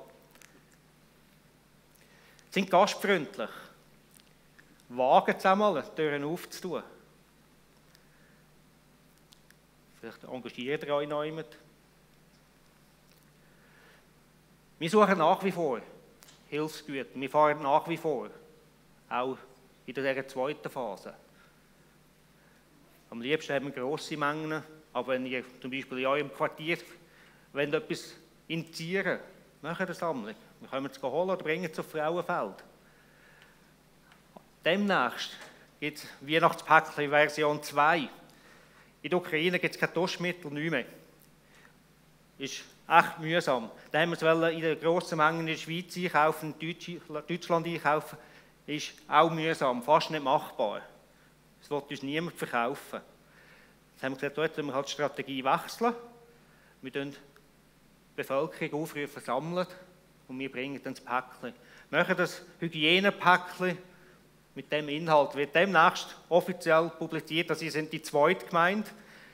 [2.50, 3.50] sind gastfreundlich.
[4.88, 6.82] Wagen es einmal, Türen aufzutun.
[10.00, 11.46] Vielleicht engagiert ihr euch noch jemand.
[14.78, 15.80] Wir suchen nach wie vor
[16.48, 17.08] Hilfsgüter.
[17.14, 18.28] Wir fahren nach wie vor,
[19.08, 19.38] auch
[19.86, 21.14] in dieser zweiten Phase.
[23.10, 24.62] Am liebsten haben wir grosse Mengen,
[24.92, 26.78] aber wenn ihr zum Beispiel in eurem Quartier
[27.52, 28.14] wenn etwas
[28.46, 29.20] initiieren
[29.60, 30.34] Machen eine Sammlung.
[30.60, 32.62] Wir können es holen oder bringen es auf Frauenfeld.
[34.64, 35.36] Demnächst
[35.80, 38.08] gibt es Weihnachtspäckchen Version 2.
[39.02, 40.84] In der Ukraine gibt es kein Duschmittel, nicht mehr.
[42.38, 43.70] Ist echt mühsam.
[43.92, 48.18] Da haben wir es in der grossen Menge in der Schweiz einkaufen, in Deutschland einkaufen.
[48.66, 50.82] Ist auch mühsam, fast nicht machbar.
[51.60, 53.00] Das wird uns niemand verkaufen.
[53.94, 55.94] Jetzt haben wir gesagt, dort wir halt die Strategie wechseln.
[56.82, 57.12] Wir die
[58.14, 59.66] Bevölkerung aufrufen, sammeln
[60.28, 61.54] und wir bringen dann das Päckchen.
[61.90, 63.78] Wir machen das Hygienepäckchen
[64.54, 65.34] mit dem Inhalt.
[65.34, 68.88] Wird demnächst offiziell publiziert, dass Sie sind die zweite Gemeinde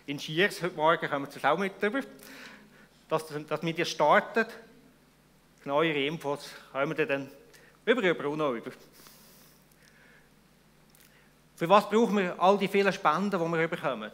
[0.06, 0.62] in Schiers.
[0.62, 2.00] Heute Morgen kommen wir auch mit drüber.
[3.08, 4.46] Dass, dass wir die starten.
[5.64, 7.30] Neuere Infos kommen wir dann
[7.86, 8.70] über, und noch über.
[11.56, 14.10] Für was brauchen wir all die vielen Spenden, die wir bekommen?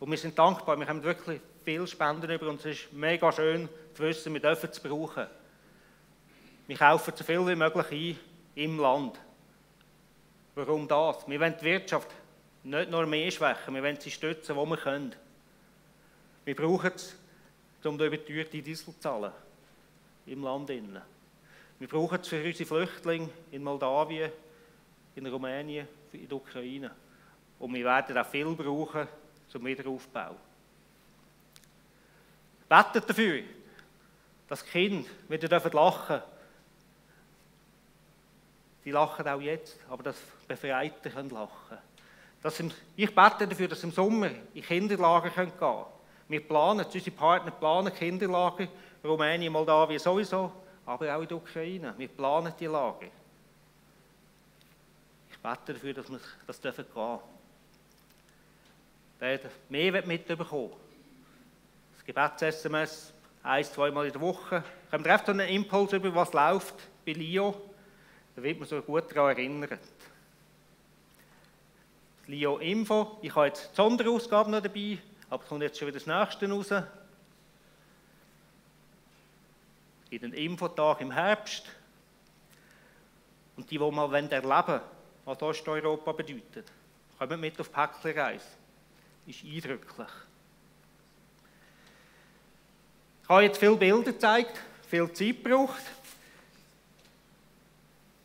[0.00, 3.68] Und wir sind dankbar, wir haben wirklich viele Spenden über und es ist mega schön
[3.94, 5.26] zu wissen, wir dürfen es brauchen.
[6.66, 8.18] Wir kaufen so viel wie möglich
[8.56, 9.18] ein im Land.
[10.54, 11.28] Warum das?
[11.28, 12.08] Wir wollen die Wirtschaft
[12.64, 15.14] nicht nur mehr schwächen, wir wollen sie stützen, wo wir können.
[16.44, 17.14] Wir brauchen es,
[17.88, 19.32] um die überteuerte Diesel zu zahlen.
[20.26, 20.68] Im Land.
[20.68, 24.30] Wir brauchen es für unsere Flüchtlinge in Moldawien,
[25.14, 26.90] in Rumänien, in der Ukraine.
[27.58, 29.08] Und wir werden auch viel brauchen
[29.48, 30.36] zum Wiederaufbau.
[32.68, 33.42] Betet dafür,
[34.48, 36.22] dass die Kinder wieder lachen dürfen.
[38.84, 40.16] Die lachen auch jetzt, aber dass
[40.46, 41.78] Befreite können lachen
[42.42, 42.72] können.
[42.96, 45.84] Ich bete dafür, dass im Sommer in Kinderlager gehen können.
[46.30, 48.68] Wir planen, unsere Partner planen Kinderlager,
[49.04, 50.52] Rumänien, Moldawien sowieso,
[50.86, 51.94] aber auch in der Ukraine.
[51.98, 53.08] Wir planen die Lager
[55.42, 57.20] bete dafür, dass wir das gehen dürfen.
[59.18, 60.72] Wer mehr mitbekommen
[61.96, 63.12] das Gebets-SMS,
[63.42, 66.74] ein-, zweimal in der Woche, kommt einfach einen Impuls über, was läuft
[67.04, 67.54] bei Lio,
[68.36, 69.80] da wird man so gut daran erinnert.
[72.26, 74.98] Lio Info, ich habe jetzt die Sonderausgabe noch dabei,
[75.30, 76.84] aber kommt jetzt schon wieder das nächste raus.
[80.10, 81.64] In den Infotag im Herbst.
[83.56, 84.80] Und die, die mal erleben wollen,
[85.24, 86.66] was Osteuropa bedeutet.
[87.16, 88.44] Kommt mit auf Päckchenreise.
[89.26, 90.08] Ist eindrücklich.
[93.22, 95.82] Ich habe jetzt viele Bilder gezeigt, viel Zeit gebraucht.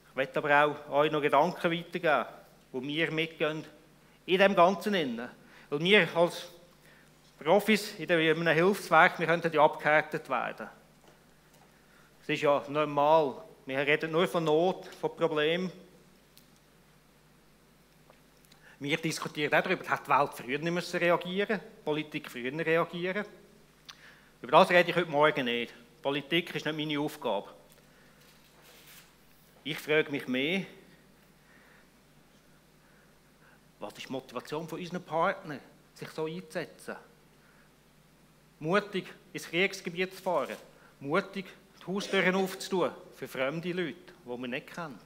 [0.10, 2.26] Ich möchte aber auch euch noch Gedanken weitergeben,
[2.72, 3.64] wo wir mitgehen
[4.26, 4.94] in dem Ganzen.
[5.70, 6.48] Weil wir als
[7.38, 10.68] Profis in einem Hilfswerk, wir könnten ja abgehärtet werden.
[12.24, 13.44] Es ist ja normal.
[13.66, 15.72] Wir reden nur von Not, von Problemen.
[18.80, 23.26] Wir diskutieren auch darüber, hat die Welt früher nicht müssen reagieren die Politik früher reagieren.
[24.42, 25.74] Über das rede ich heute Morgen nicht.
[26.02, 27.48] Politik ist nicht meine Aufgabe.
[29.64, 30.66] Ich frage mich mehr,
[33.80, 35.60] was ist die Motivation von unseren Partnern,
[35.96, 36.96] sich so einzusetzen?
[38.60, 40.56] Mutig ins Kriegsgebiet zu fahren,
[41.00, 41.46] mutig
[41.82, 45.00] die Haustüren aufzutun für fremde Leute, die man nicht kennt.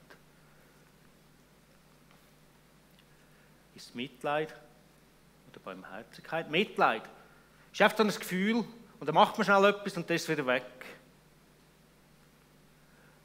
[3.80, 4.54] ist Mitleid
[5.50, 6.50] oder Barmherzigkeit.
[6.50, 7.04] Mitleid
[7.72, 8.66] ist einfach ein Gefühl
[9.00, 10.64] und dann macht man schnell etwas und das ist wieder weg.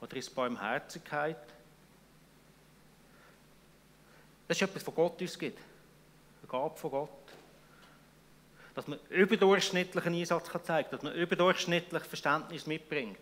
[0.00, 1.36] Oder ist Barmherzigkeit?
[4.46, 5.58] Das ist etwas, von Gott uns gibt.
[5.58, 7.23] Eine Gabe von Gott.
[8.74, 13.18] Dass man überdurchschnittlichen Einsatz kann zeigen dass man überdurchschnittlich Verständnis mitbringt.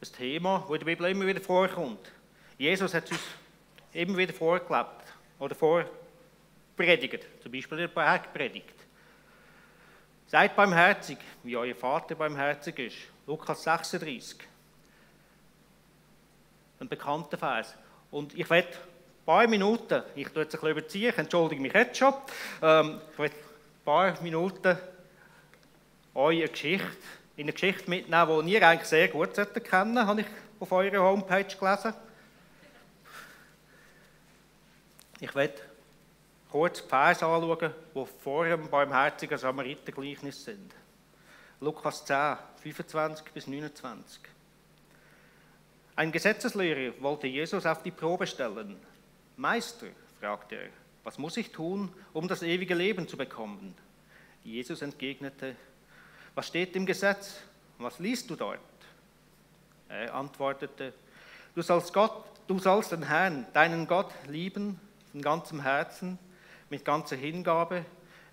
[0.00, 2.12] Ein Thema, das in der Bibel immer wieder vorkommt.
[2.58, 3.20] Jesus hat es uns
[3.92, 5.04] immer wieder vorgelebt
[5.38, 8.74] oder vorpredigt, zum Beispiel in der Bergpredigt.
[10.26, 12.96] Seid barmherzig, wie euer Vater barmherzig ist.
[13.26, 14.38] Lukas 36.
[16.80, 17.74] Ein bekannter Vers.
[18.10, 18.68] Und ich werde
[19.26, 22.14] paar Minuten, ich tue jetzt ein bisschen überziehen, ich entschuldige mich jetzt schon,
[22.62, 24.78] ähm, ich werde ein paar Minuten
[26.14, 26.86] euch eine Geschichte,
[27.36, 30.26] in eine Geschichte mitnehmen, die ihr eigentlich sehr gut kennen habe ich
[30.58, 31.92] auf eurer Homepage gelesen.
[35.20, 35.54] Ich werde
[36.50, 40.72] kurz die Verse anschauen, die vor dem barmherzigen Samaritergleichnis sind.
[41.60, 44.20] Lukas 10, 25 bis 29.
[45.96, 48.78] Ein Gesetzeslehrer wollte Jesus auf die Probe stellen.
[49.36, 50.70] Meister, fragte er,
[51.04, 53.74] was muss ich tun, um das ewige Leben zu bekommen?
[54.42, 55.54] Jesus entgegnete,
[56.34, 57.40] was steht im Gesetz?
[57.78, 58.60] Was liest du dort?
[59.88, 60.94] Er antwortete,
[61.54, 64.80] du sollst, Gott, du sollst den Herrn, deinen Gott, lieben
[65.12, 66.18] von ganzem Herzen,
[66.70, 67.84] mit ganzer Hingabe,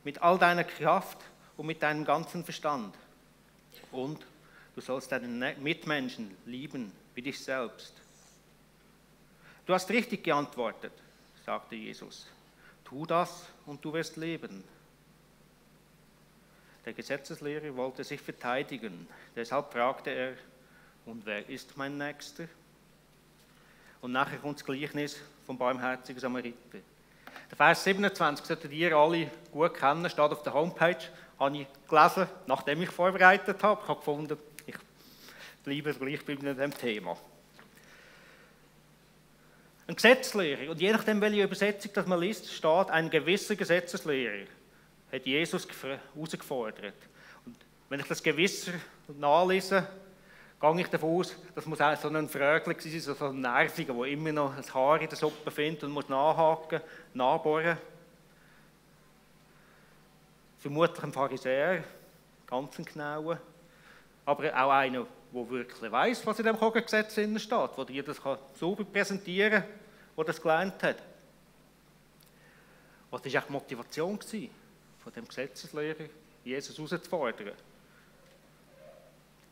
[0.04, 1.20] mit all deiner Kraft
[1.58, 2.96] und mit deinem ganzen Verstand.
[3.92, 4.26] Und
[4.76, 8.03] du sollst deinen ne-, Mitmenschen lieben wie dich selbst.
[9.66, 10.92] Du hast richtig geantwortet,
[11.46, 12.28] sagte Jesus.
[12.84, 14.64] Tu das und du wirst leben.
[16.86, 19.08] Der Gesetzeslehrer wollte sich verteidigen.
[19.36, 20.34] Deshalb fragte er,
[21.06, 22.48] und wer ist mein Nächster?
[24.02, 26.80] Und nachher kommt das Gleichnis vom barmherzigen Samariter.
[27.50, 30.98] Der Vers 27 solltet ihr alle gut kennen, steht auf der Homepage,
[31.40, 33.82] habe ich gelesen, nachdem ich vorbereitet habe.
[33.82, 34.76] Ich habe gefunden, ich
[35.64, 37.18] bleibe gleich bei dem Thema.
[39.86, 44.46] Ein Gesetzeslehrer, und je nachdem, welche Übersetzung das man liest, steht ein gewisser Gesetzeslehrer,
[45.12, 45.68] hat Jesus
[46.16, 46.96] herausgefordert.
[47.46, 47.58] Und
[47.90, 48.72] wenn ich das Gewisser
[49.08, 49.86] nachlese,
[50.62, 54.06] gehe ich davon aus, das muss auch so ein Frögel sein, so ein Nerviger, der
[54.06, 56.80] immer noch ein Haar in der Suppe findet und muss nachhaken,
[57.14, 57.78] nachbohren.
[60.60, 61.84] Vermutlich ein Pharisäer,
[62.48, 63.38] ganz ein genauer,
[64.26, 68.22] aber auch einer, der wirklich weiß, was in dem Gesetz steht, der dir das
[68.60, 69.70] sauber präsentieren kann,
[70.18, 70.98] der das gelernt hat.
[73.10, 76.06] Was war die Motivation von dem Gesetzeslehrer,
[76.44, 77.52] Jesus herauszufordern?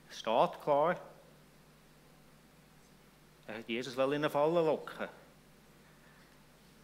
[0.09, 0.97] Es steht klar,
[3.47, 5.07] er hat Jesus in eine Falle locken.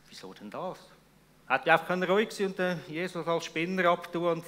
[0.10, 0.80] Wieso denn das?
[1.48, 4.46] Er hätte einfach ruhig sein und Jesus als Spinner abtun und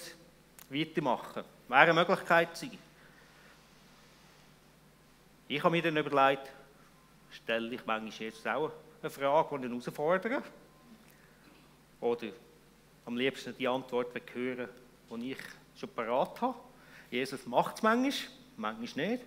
[0.70, 1.43] weitermachen.
[1.68, 2.89] Wäre eine Möglichkeit gewesen.
[5.52, 6.47] Ich habe mir dann überlegt,
[7.32, 8.72] stelle ich manchmal jetzt auch
[9.02, 10.43] eine Frage die ihn herausfordern?
[12.00, 12.28] Oder
[13.04, 14.70] am liebsten die Antwort hören,
[15.10, 15.39] die ich
[15.76, 16.54] schon parat habe.
[17.10, 18.14] Jesus macht es manchmal,
[18.58, 19.26] manchmal nicht.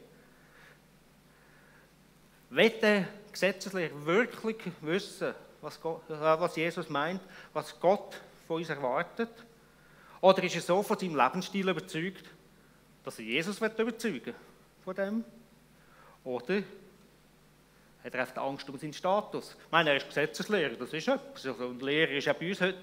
[2.51, 7.21] Will der Gesetzeslehrer wirklich wissen, was, Gott, äh, was Jesus meint,
[7.53, 8.15] was Gott
[8.47, 9.45] von uns erwartet?
[10.21, 12.27] Oder ist er so von seinem Lebensstil überzeugt,
[13.03, 14.35] dass er Jesus überzeugen will
[14.85, 15.25] von dem?
[16.25, 16.63] Oder
[18.05, 19.57] hat er einfach Angst um seinen Status?
[19.65, 21.47] Ich meine, er ist Gesetzeslehrer, das ist etwas.
[21.47, 22.79] Also ein Lehrer ist ja bei uns heute,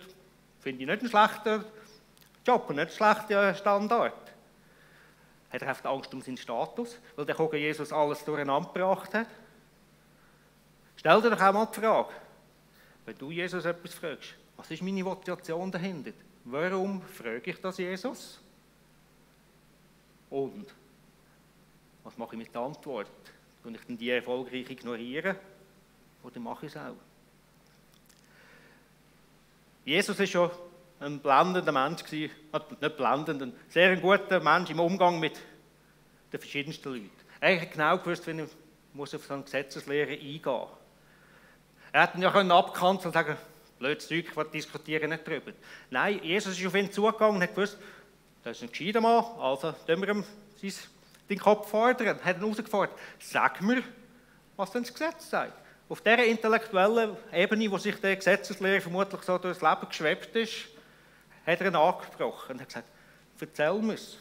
[0.59, 1.65] finde ich, nicht ein schlechter
[2.45, 4.13] Job, nicht ein schlechter Standard.
[5.51, 9.27] Hat er einfach Angst um seinen Status, weil der Kogen Jesus alles durcheinander gebracht hat?
[10.95, 12.09] Stell dir doch auch mal die Frage,
[13.05, 16.11] wenn du Jesus etwas fragst, was ist meine Motivation dahinter?
[16.43, 18.39] Warum frage ich das Jesus?
[20.29, 20.67] Und
[22.03, 23.09] was mache ich mit der Antwort?
[23.63, 25.35] Und ich dann die erfolgreich ignorieren?
[26.23, 26.95] Oder mache ich es auch?
[29.85, 30.51] Jesus ist schon
[30.99, 32.33] ein blendender Mensch gewesen,
[32.81, 35.39] nicht blendend, ein sehr guter Mensch im Umgang mit
[36.31, 37.09] den verschiedensten Leuten.
[37.39, 40.67] Er hat genau gewusst, wie er auf so eine Gesetzeslehre eingehen muss.
[41.91, 43.37] Er hätte ja können abkanzeln und sagen,
[43.79, 45.51] blödes Zeug, ich diskutieren nicht darüber.
[45.89, 47.77] Nein, Jesus ist auf ihn zugegangen und hat gewusst,
[48.43, 50.23] das ist ein gescheiter Mann, also tun wir ihm
[51.29, 53.83] den Kopf fordern, hat ihn herausgefordert, sag mir,
[54.57, 55.53] was denn das Gesetz sagt.
[55.87, 60.67] Auf dieser intellektuellen Ebene, wo sich der Gesetzeslehrer vermutlich so durchs Leben geschwebt ist,
[61.45, 62.87] hat er ihn angesprochen und hat gesagt,
[63.39, 64.17] erzähl mir's.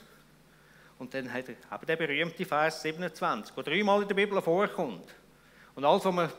[0.98, 5.14] Und dann hat er eben der berühmte Vers 27, der dreimal in der Bibel vorkommt.
[5.74, 6.32] Und alles, was man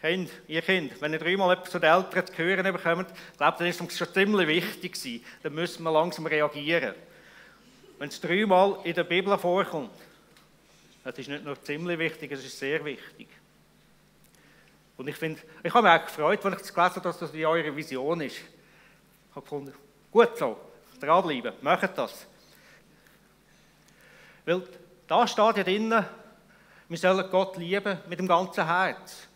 [0.00, 3.66] Kind, ihr Kind, wenn ihr dreimal etwas zu den Eltern zu hören bekommt, glaubt, dann
[3.68, 5.24] ist es schon ziemlich wichtig gewesen.
[5.42, 6.94] Dann müssen wir langsam reagieren.
[7.98, 9.90] Wenn es dreimal in der Bibel vorkommt,
[11.04, 13.28] das ist nicht nur ziemlich wichtig, es ist sehr wichtig.
[14.96, 17.34] Und ich finde, ich habe mich auch gefreut, als ich das gelesen habe, dass das
[17.34, 18.36] in eurer Vision ist.
[18.36, 19.74] Ich habe gefunden,
[20.10, 20.56] gut so,
[21.00, 22.26] dranbleiben, macht das.
[24.44, 24.62] Weil
[25.06, 26.04] da steht ja drinnen,
[26.88, 29.26] wir sollen Gott lieben mit dem ganzen Herz.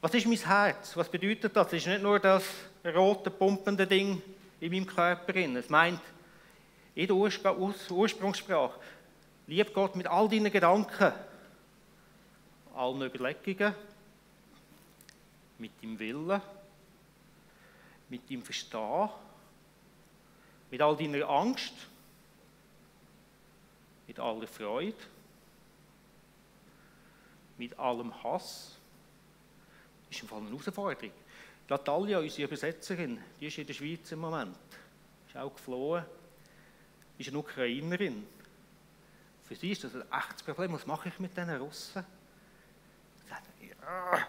[0.00, 0.96] Was ist mein Herz?
[0.96, 1.68] Was bedeutet das?
[1.68, 2.44] Es ist nicht nur das
[2.84, 4.20] rote, pumpende Ding
[4.58, 5.36] in meinem Körper.
[5.36, 6.00] Es meint,
[6.94, 8.78] in der Ursprungssprache,
[9.46, 11.12] lieb Gott mit all deinen Gedanken,
[12.74, 13.74] allen Überlegungen,
[15.58, 16.40] mit deinem Willen,
[18.08, 19.08] mit deinem Verstehen,
[20.70, 21.72] mit all deiner Angst,
[24.06, 24.96] mit aller Freude,
[27.56, 28.76] mit allem Hass.
[30.10, 31.12] Ist im Fall eine Herausforderung.
[31.68, 34.58] Natalia, unsere Übersetzerin, die ist in der Schweiz im Moment,
[35.26, 36.04] ist auch geflohen,
[37.18, 38.26] ist eine Ukrainerin.
[39.44, 40.72] Für sie ist das ein echtes Problem.
[40.72, 42.04] Was mache ich mit diesen Russen?
[43.60, 44.26] Ja.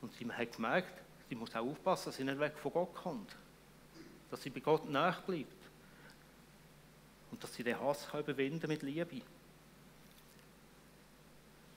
[0.00, 3.36] Und sie hat gemerkt, sie muss auch aufpassen, dass sie nicht weg von Gott kommt.
[4.30, 5.64] Dass sie bei Gott nachbleibt.
[7.30, 9.22] Und dass sie den Hass kann überwinden mit Liebe.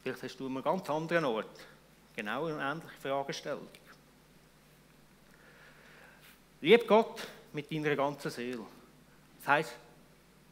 [0.03, 1.67] Vielleicht hast du an einem ganz anderen Ort
[2.15, 3.67] genau eine ähnliche Fragestellung.
[6.61, 8.65] Lieb Gott mit deiner ganzen Seele.
[9.39, 9.75] Das heisst,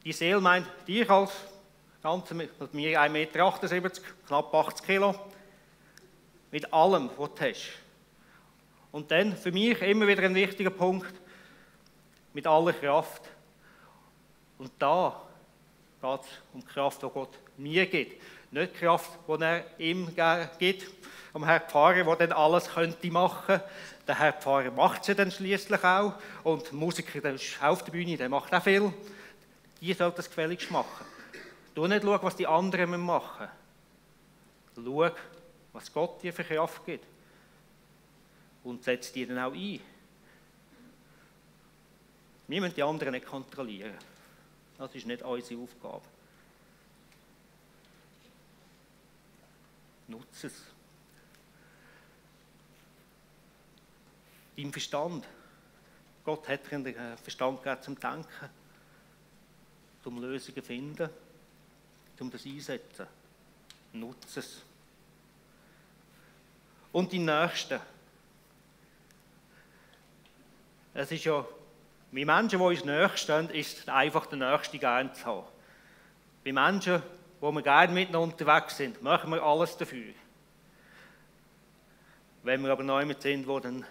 [0.04, 1.32] die Seele meint dich als
[2.02, 5.16] Ganze, mit mir 1,78 Meter, knapp 80 Kilo,
[6.52, 7.72] mit allem, was du hast.
[8.92, 11.14] Und dann für mich immer wieder ein wichtiger Punkt,
[12.34, 13.24] mit aller Kraft.
[14.58, 15.22] Und da
[16.02, 18.22] geht es um die Kraft, die Gott mir gibt.
[18.52, 20.16] Nicht die Kraft, die er ihm
[20.58, 20.86] gibt,
[21.34, 23.60] am Herrn Pfarrer, der dann alles könnte machen.
[24.08, 26.14] Der Herr Pfarrer macht ja dann schließlich auch.
[26.44, 28.94] Und der Musiker, der ist auf der Bühne, der macht auch viel.
[29.82, 31.06] Die soll das gefälligst machen.
[31.74, 33.50] Du nicht schauen, was die anderen machen
[34.76, 34.96] müssen.
[34.96, 35.12] Schau,
[35.74, 37.06] was Gott dir für Kraft gibt.
[38.64, 39.82] Und setz die dann auch ein.
[42.48, 43.94] Wir müssen die anderen nicht kontrollieren.
[44.78, 46.15] Das ist nicht unsere Aufgabe.
[50.08, 50.64] Nutze es.
[54.56, 55.28] Dein Verstand.
[56.24, 58.50] Gott hat dir den Verstand gegeben zum Denken,
[60.04, 61.10] zum Lösungen finden,
[62.18, 63.08] zum das einsetzen.
[63.94, 64.62] Nutze es.
[66.92, 67.80] Und die Nächsten.
[70.94, 71.46] Es ist ja
[72.12, 75.48] bei Menschen, die uns näher stehen, ist es einfach der Nächste gerne zu haben.
[76.44, 77.04] Bei Menschen,
[77.46, 80.16] wo wir gerne miteinander unterwegs sind, machen wir alles dafür.
[82.42, 83.86] Wenn wir aber noch jemand sind, wo dann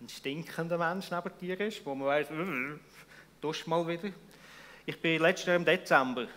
[0.00, 2.28] ein stinkender Mensch neben dir ist, wo man weiss,
[3.40, 4.10] dusch mal wieder.
[4.86, 6.28] Ich bin letztes Jahr im Dezember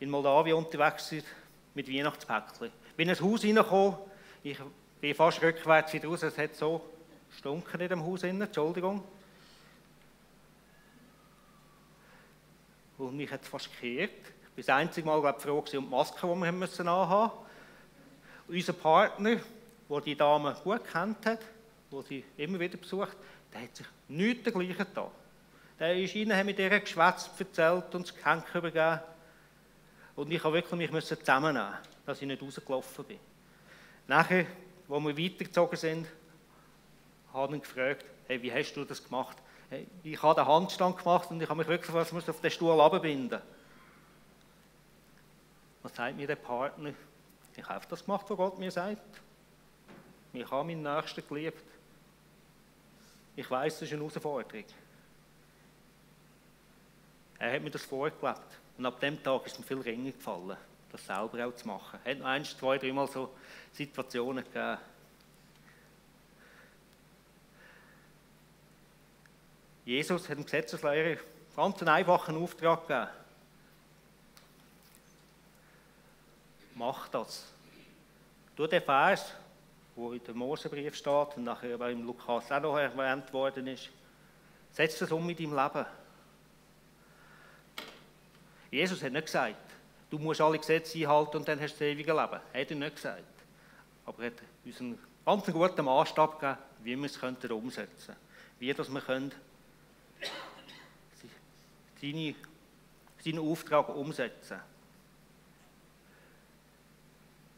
[0.00, 1.14] in Moldawien unterwegs
[1.72, 2.70] mit Weihnachtspäckchen.
[2.94, 3.96] Bin in ein Haus reingekommen,
[4.42, 4.58] ich
[5.00, 6.84] bin fast rückwärts wieder raus, es hat so
[7.38, 9.02] stunken in dem Haus innen, Entschuldigung.
[12.98, 14.35] Und mich hat es fast gekehrt.
[14.56, 17.32] Das einzige Mal glaub, froh um die Maske, die wir haben müssen anhaben
[18.48, 18.56] mussten.
[18.56, 19.36] Unser Partner,
[19.90, 21.40] der die Dame gut kennt hat,
[21.90, 23.16] wo sie immer wieder besucht,
[23.52, 25.10] der hat sich nichts dergleichen getan.
[25.78, 29.00] Der ist rein, mit ihr geschwätzt, erzählt und das Geschenk übergeben.
[30.14, 31.74] Und ich musste wirklich mich zusammennehmen,
[32.06, 33.18] dass ich nicht rausgelaufen bin.
[34.06, 34.46] Nachher,
[34.88, 36.06] als wir weitergezogen sind,
[37.34, 39.36] habe ich ihn gefragt, hey, wie hast du das gemacht?
[40.04, 43.40] ich habe den Handstand gemacht und ich habe mich wirklich was auf den Stuhl abbinden.
[45.86, 46.92] Was sagt mir der Partner?
[47.54, 49.20] Ich habe das gemacht, was Gott mir sagt.
[50.32, 51.62] Ich habe meinen Nächsten geliebt.
[53.36, 54.64] Ich weiß, das ist eine Herausforderung.
[57.38, 58.58] Er hat mir das vorgelebt.
[58.76, 60.56] Und ab dem Tag ist mir viel ringer gefallen,
[60.90, 62.00] das selber auch zu machen.
[62.02, 63.32] Es hat noch eins, zwei, dreimal so
[63.72, 64.78] Situationen gegeben,
[69.84, 71.20] Jesus hat dem Gesetzeslehrer
[71.54, 73.25] ganz einen einfachen Auftrag gegeben.
[76.76, 77.46] Mach das.
[78.54, 79.32] Du den Vers,
[79.94, 83.88] wo in dem Mosebrief steht und nachher im Lukas auch noch erwähnt worden ist,
[84.72, 85.86] setz das um mit deinem Leben.
[88.70, 89.56] Jesus hat nicht gesagt,
[90.10, 92.40] du musst alle Gesetze einhalten und dann hast du das ewige Leben.
[92.52, 93.22] Hat er nicht gesagt.
[94.04, 98.18] Aber er hat uns einen ganz guten Maßstab gegeben, wie wir es umsetzen können.
[98.58, 99.32] Wie das wir können
[102.02, 102.34] seine,
[103.24, 104.60] seinen Auftrag umsetzen.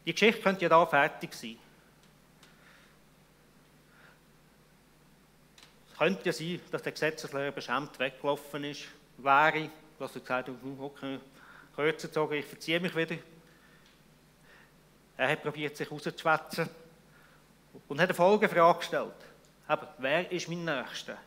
[0.09, 1.55] Die Geschichte könnte ja da fertig sein.
[5.91, 8.85] Es könnte ja sein, dass der Gesetzeslehrer beschämt weggelaufen ist,
[9.17, 11.19] wäre, dass er gesagt hat, hm, okay,
[11.75, 13.17] kürzer gezogen, ich verziehe mich wieder.
[15.15, 16.67] Er hat probiert, sich rauszuschwätzen
[17.87, 19.13] und hat eine Folgefrage gestellt.
[19.67, 21.19] Aber wer ist mein Nächster?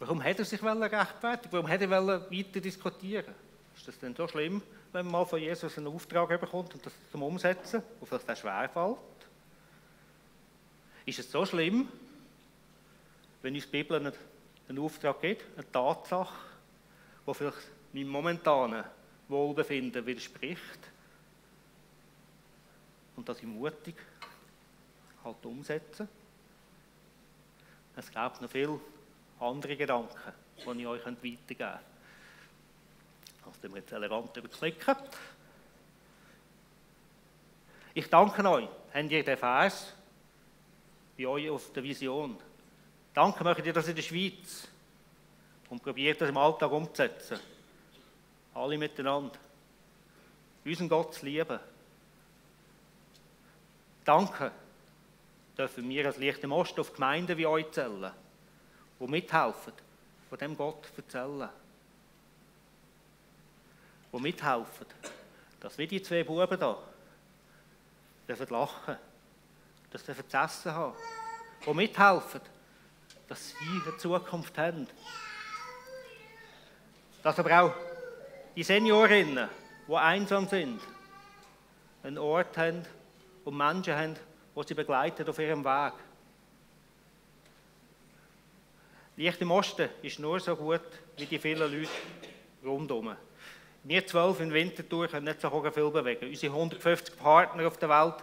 [0.00, 3.51] Warum hat er sich rechtfertigen Warum hat er weiter diskutieren
[3.82, 4.62] Ist das denn so schlimm,
[4.92, 8.36] wenn man mal von Jesus einen Auftrag bekommt und das zum Umsetzen, auf das der
[8.36, 8.96] schwerfällt?
[11.04, 11.88] Ist es so schlimm,
[13.42, 14.12] wenn uns die Bibel einen,
[14.68, 16.32] einen Auftrag gibt, eine Tatsache,
[17.26, 17.58] die vielleicht
[17.92, 18.84] meinem momentanen
[19.26, 20.78] Wohlbefinden widerspricht
[23.16, 23.96] und das ich mutig
[25.24, 26.08] halt umsetzen?
[27.96, 28.78] Es gibt noch viel
[29.40, 31.91] andere Gedanken, die ich euch weitergeben könnte.
[33.62, 34.96] Also, wir jetzt elegant überklicken.
[37.94, 38.68] Ich danke euch.
[38.92, 39.94] Habt ihr den Vers
[41.16, 42.36] bei euch auf der Vision?
[43.14, 44.66] Danke möchte ihr das in der Schweiz
[45.70, 47.38] und probiert das im Alltag umzusetzen.
[48.54, 49.38] Alle miteinander.
[50.64, 51.60] Unseren Gott zu lieben.
[54.04, 54.50] Danke
[55.56, 58.10] dürfen wir als Licht im Osten auf Gemeinden wie euch zählen
[58.98, 59.72] die mithelfen,
[60.28, 61.48] von dem Gott zu erzählen.
[64.12, 64.86] Die mithelfen,
[65.60, 66.76] dass wir die zwei Buben da
[68.28, 68.96] dürfen lachen,
[69.90, 70.94] dass sie zu essen haben.
[71.66, 72.40] Die mithelfen,
[73.28, 74.86] dass sie eine Zukunft haben.
[77.22, 77.74] Dass aber auch
[78.54, 79.48] die Seniorinnen,
[79.88, 80.80] die einsam sind,
[82.02, 82.84] einen Ort haben
[83.44, 84.16] und Menschen haben,
[84.56, 85.94] die sie begleitet auf ihrem Weg.
[89.16, 90.80] Licht im Osten ist nur so gut
[91.16, 91.88] wie die vielen Leute
[92.64, 93.14] rundherum.
[93.84, 96.28] Wir zwölf in Winterthur können nicht so viel bewegen.
[96.28, 98.14] Unsere 150 Partner auf der Welt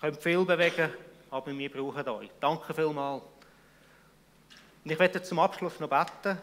[0.00, 0.92] können viel bewegen,
[1.30, 2.30] aber wir brauchen euch.
[2.40, 3.22] Danke vielmals.
[4.84, 6.38] Und ich werde zum Abschluss noch beten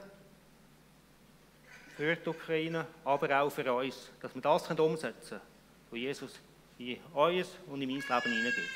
[1.95, 5.41] für die Ukraine, aber auch für uns, dass wir das umsetzen können,
[5.91, 6.39] was Jesus
[6.77, 8.69] in euer und in mein Leben hineingibt.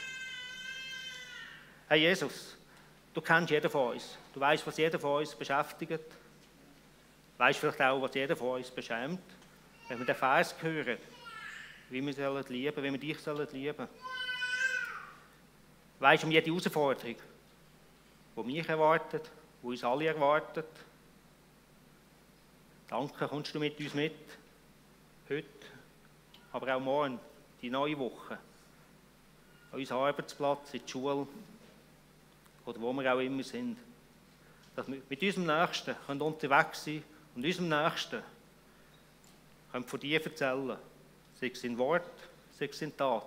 [1.87, 2.55] Herr Jesus,
[3.13, 4.17] du kennst jeden von uns.
[4.33, 5.91] Du weißt, was jeden von uns beschäftigt.
[5.91, 9.19] Du weißt vielleicht auch, was jeden von uns beschämt.
[9.87, 10.97] Wenn wir den Vers hören,
[11.89, 13.87] wie wir sollen lieben, wie wir dich sollen lieben.
[15.97, 17.15] Du weißt um jede Herausforderung,
[18.35, 19.29] die mich erwartet,
[19.61, 20.65] die uns alle erwartet.
[22.87, 24.13] Danke, kommst du mit uns mit?
[25.29, 25.47] Heute,
[26.51, 27.19] aber auch morgen,
[27.61, 28.37] die neue Woche.
[29.71, 31.27] An unseren Arbeitsplatz, in die Schule
[32.65, 33.77] oder wo wir auch immer sind.
[34.75, 37.03] Dass wir mit unserem Nächsten können unterwegs sein
[37.35, 38.23] und unserem Nächsten
[39.75, 40.77] können von dir erzählen.
[41.33, 42.09] Sei es in Wort,
[42.53, 43.23] sei es in Tat.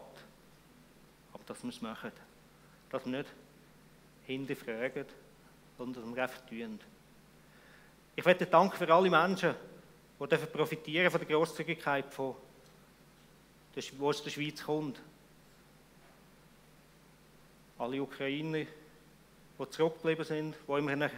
[1.34, 2.10] Aber dass wir es machen.
[2.88, 3.30] Dass wir nicht
[4.24, 5.04] hinterfragen,
[5.76, 6.80] sondern dass wir einfach tun.
[8.16, 9.54] Ich möchte danken für alle Menschen,
[10.18, 12.34] die profitieren von der Grosszügigkeit, von
[13.76, 14.98] der, die aus der Schweiz kommt.
[17.76, 18.64] Alle Ukrainer,
[19.58, 21.10] die zurückgeblieben sind, die in einem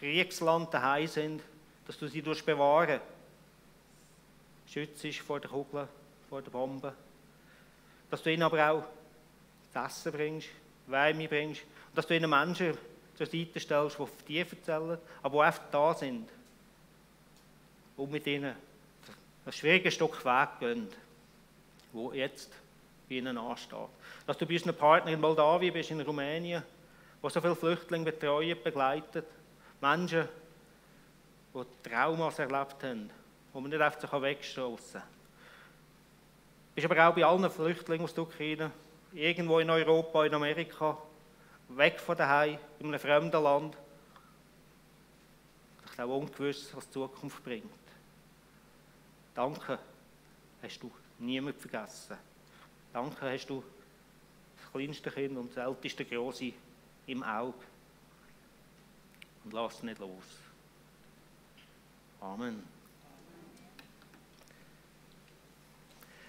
[0.00, 1.42] Kriegsland daheim sind,
[1.86, 3.00] dass du sie bewahren
[4.70, 5.88] schützt vor der Kugel,
[6.28, 6.94] vor der Bombe.
[8.10, 8.84] Dass du ihnen aber auch
[9.72, 10.48] das Essen bringst,
[10.86, 12.76] Wärme bringst und dass du ihnen Menschen
[13.14, 16.28] zur Seite stellst, die auf dir erzählen, aber die einfach da sind
[17.96, 18.54] und mit ihnen
[19.44, 20.88] ein schwieriges Stück Weg gehen,
[21.92, 22.50] wo jetzt
[23.08, 23.78] bei ihnen ansteht.
[24.26, 26.62] Dass du bei unseren Partnern in Moldawien bist, in Rumänien,
[27.20, 29.26] wo so viele Flüchtlinge betreuen, begleitet,
[29.80, 30.28] Menschen,
[31.54, 33.10] die Traumas erlebt haben,
[33.58, 35.10] die man nicht einfach wegstoßen kann.
[36.70, 38.70] Du bist aber auch bei allen Flüchtlingen aus der Ukraine,
[39.12, 40.96] irgendwo in Europa, in Amerika,
[41.70, 43.76] weg von daheim, in einem fremden Land.
[45.86, 47.64] Ich glaube, ungewiss, was die Zukunft bringt.
[49.34, 49.78] Danke,
[50.62, 52.16] hast du niemand vergessen.
[52.92, 53.64] Danke, hast du
[54.56, 56.52] das kleinste Kind und das älteste Große
[57.06, 57.58] im Auge.
[59.44, 60.22] Und lass es nicht los.
[62.20, 62.77] Amen.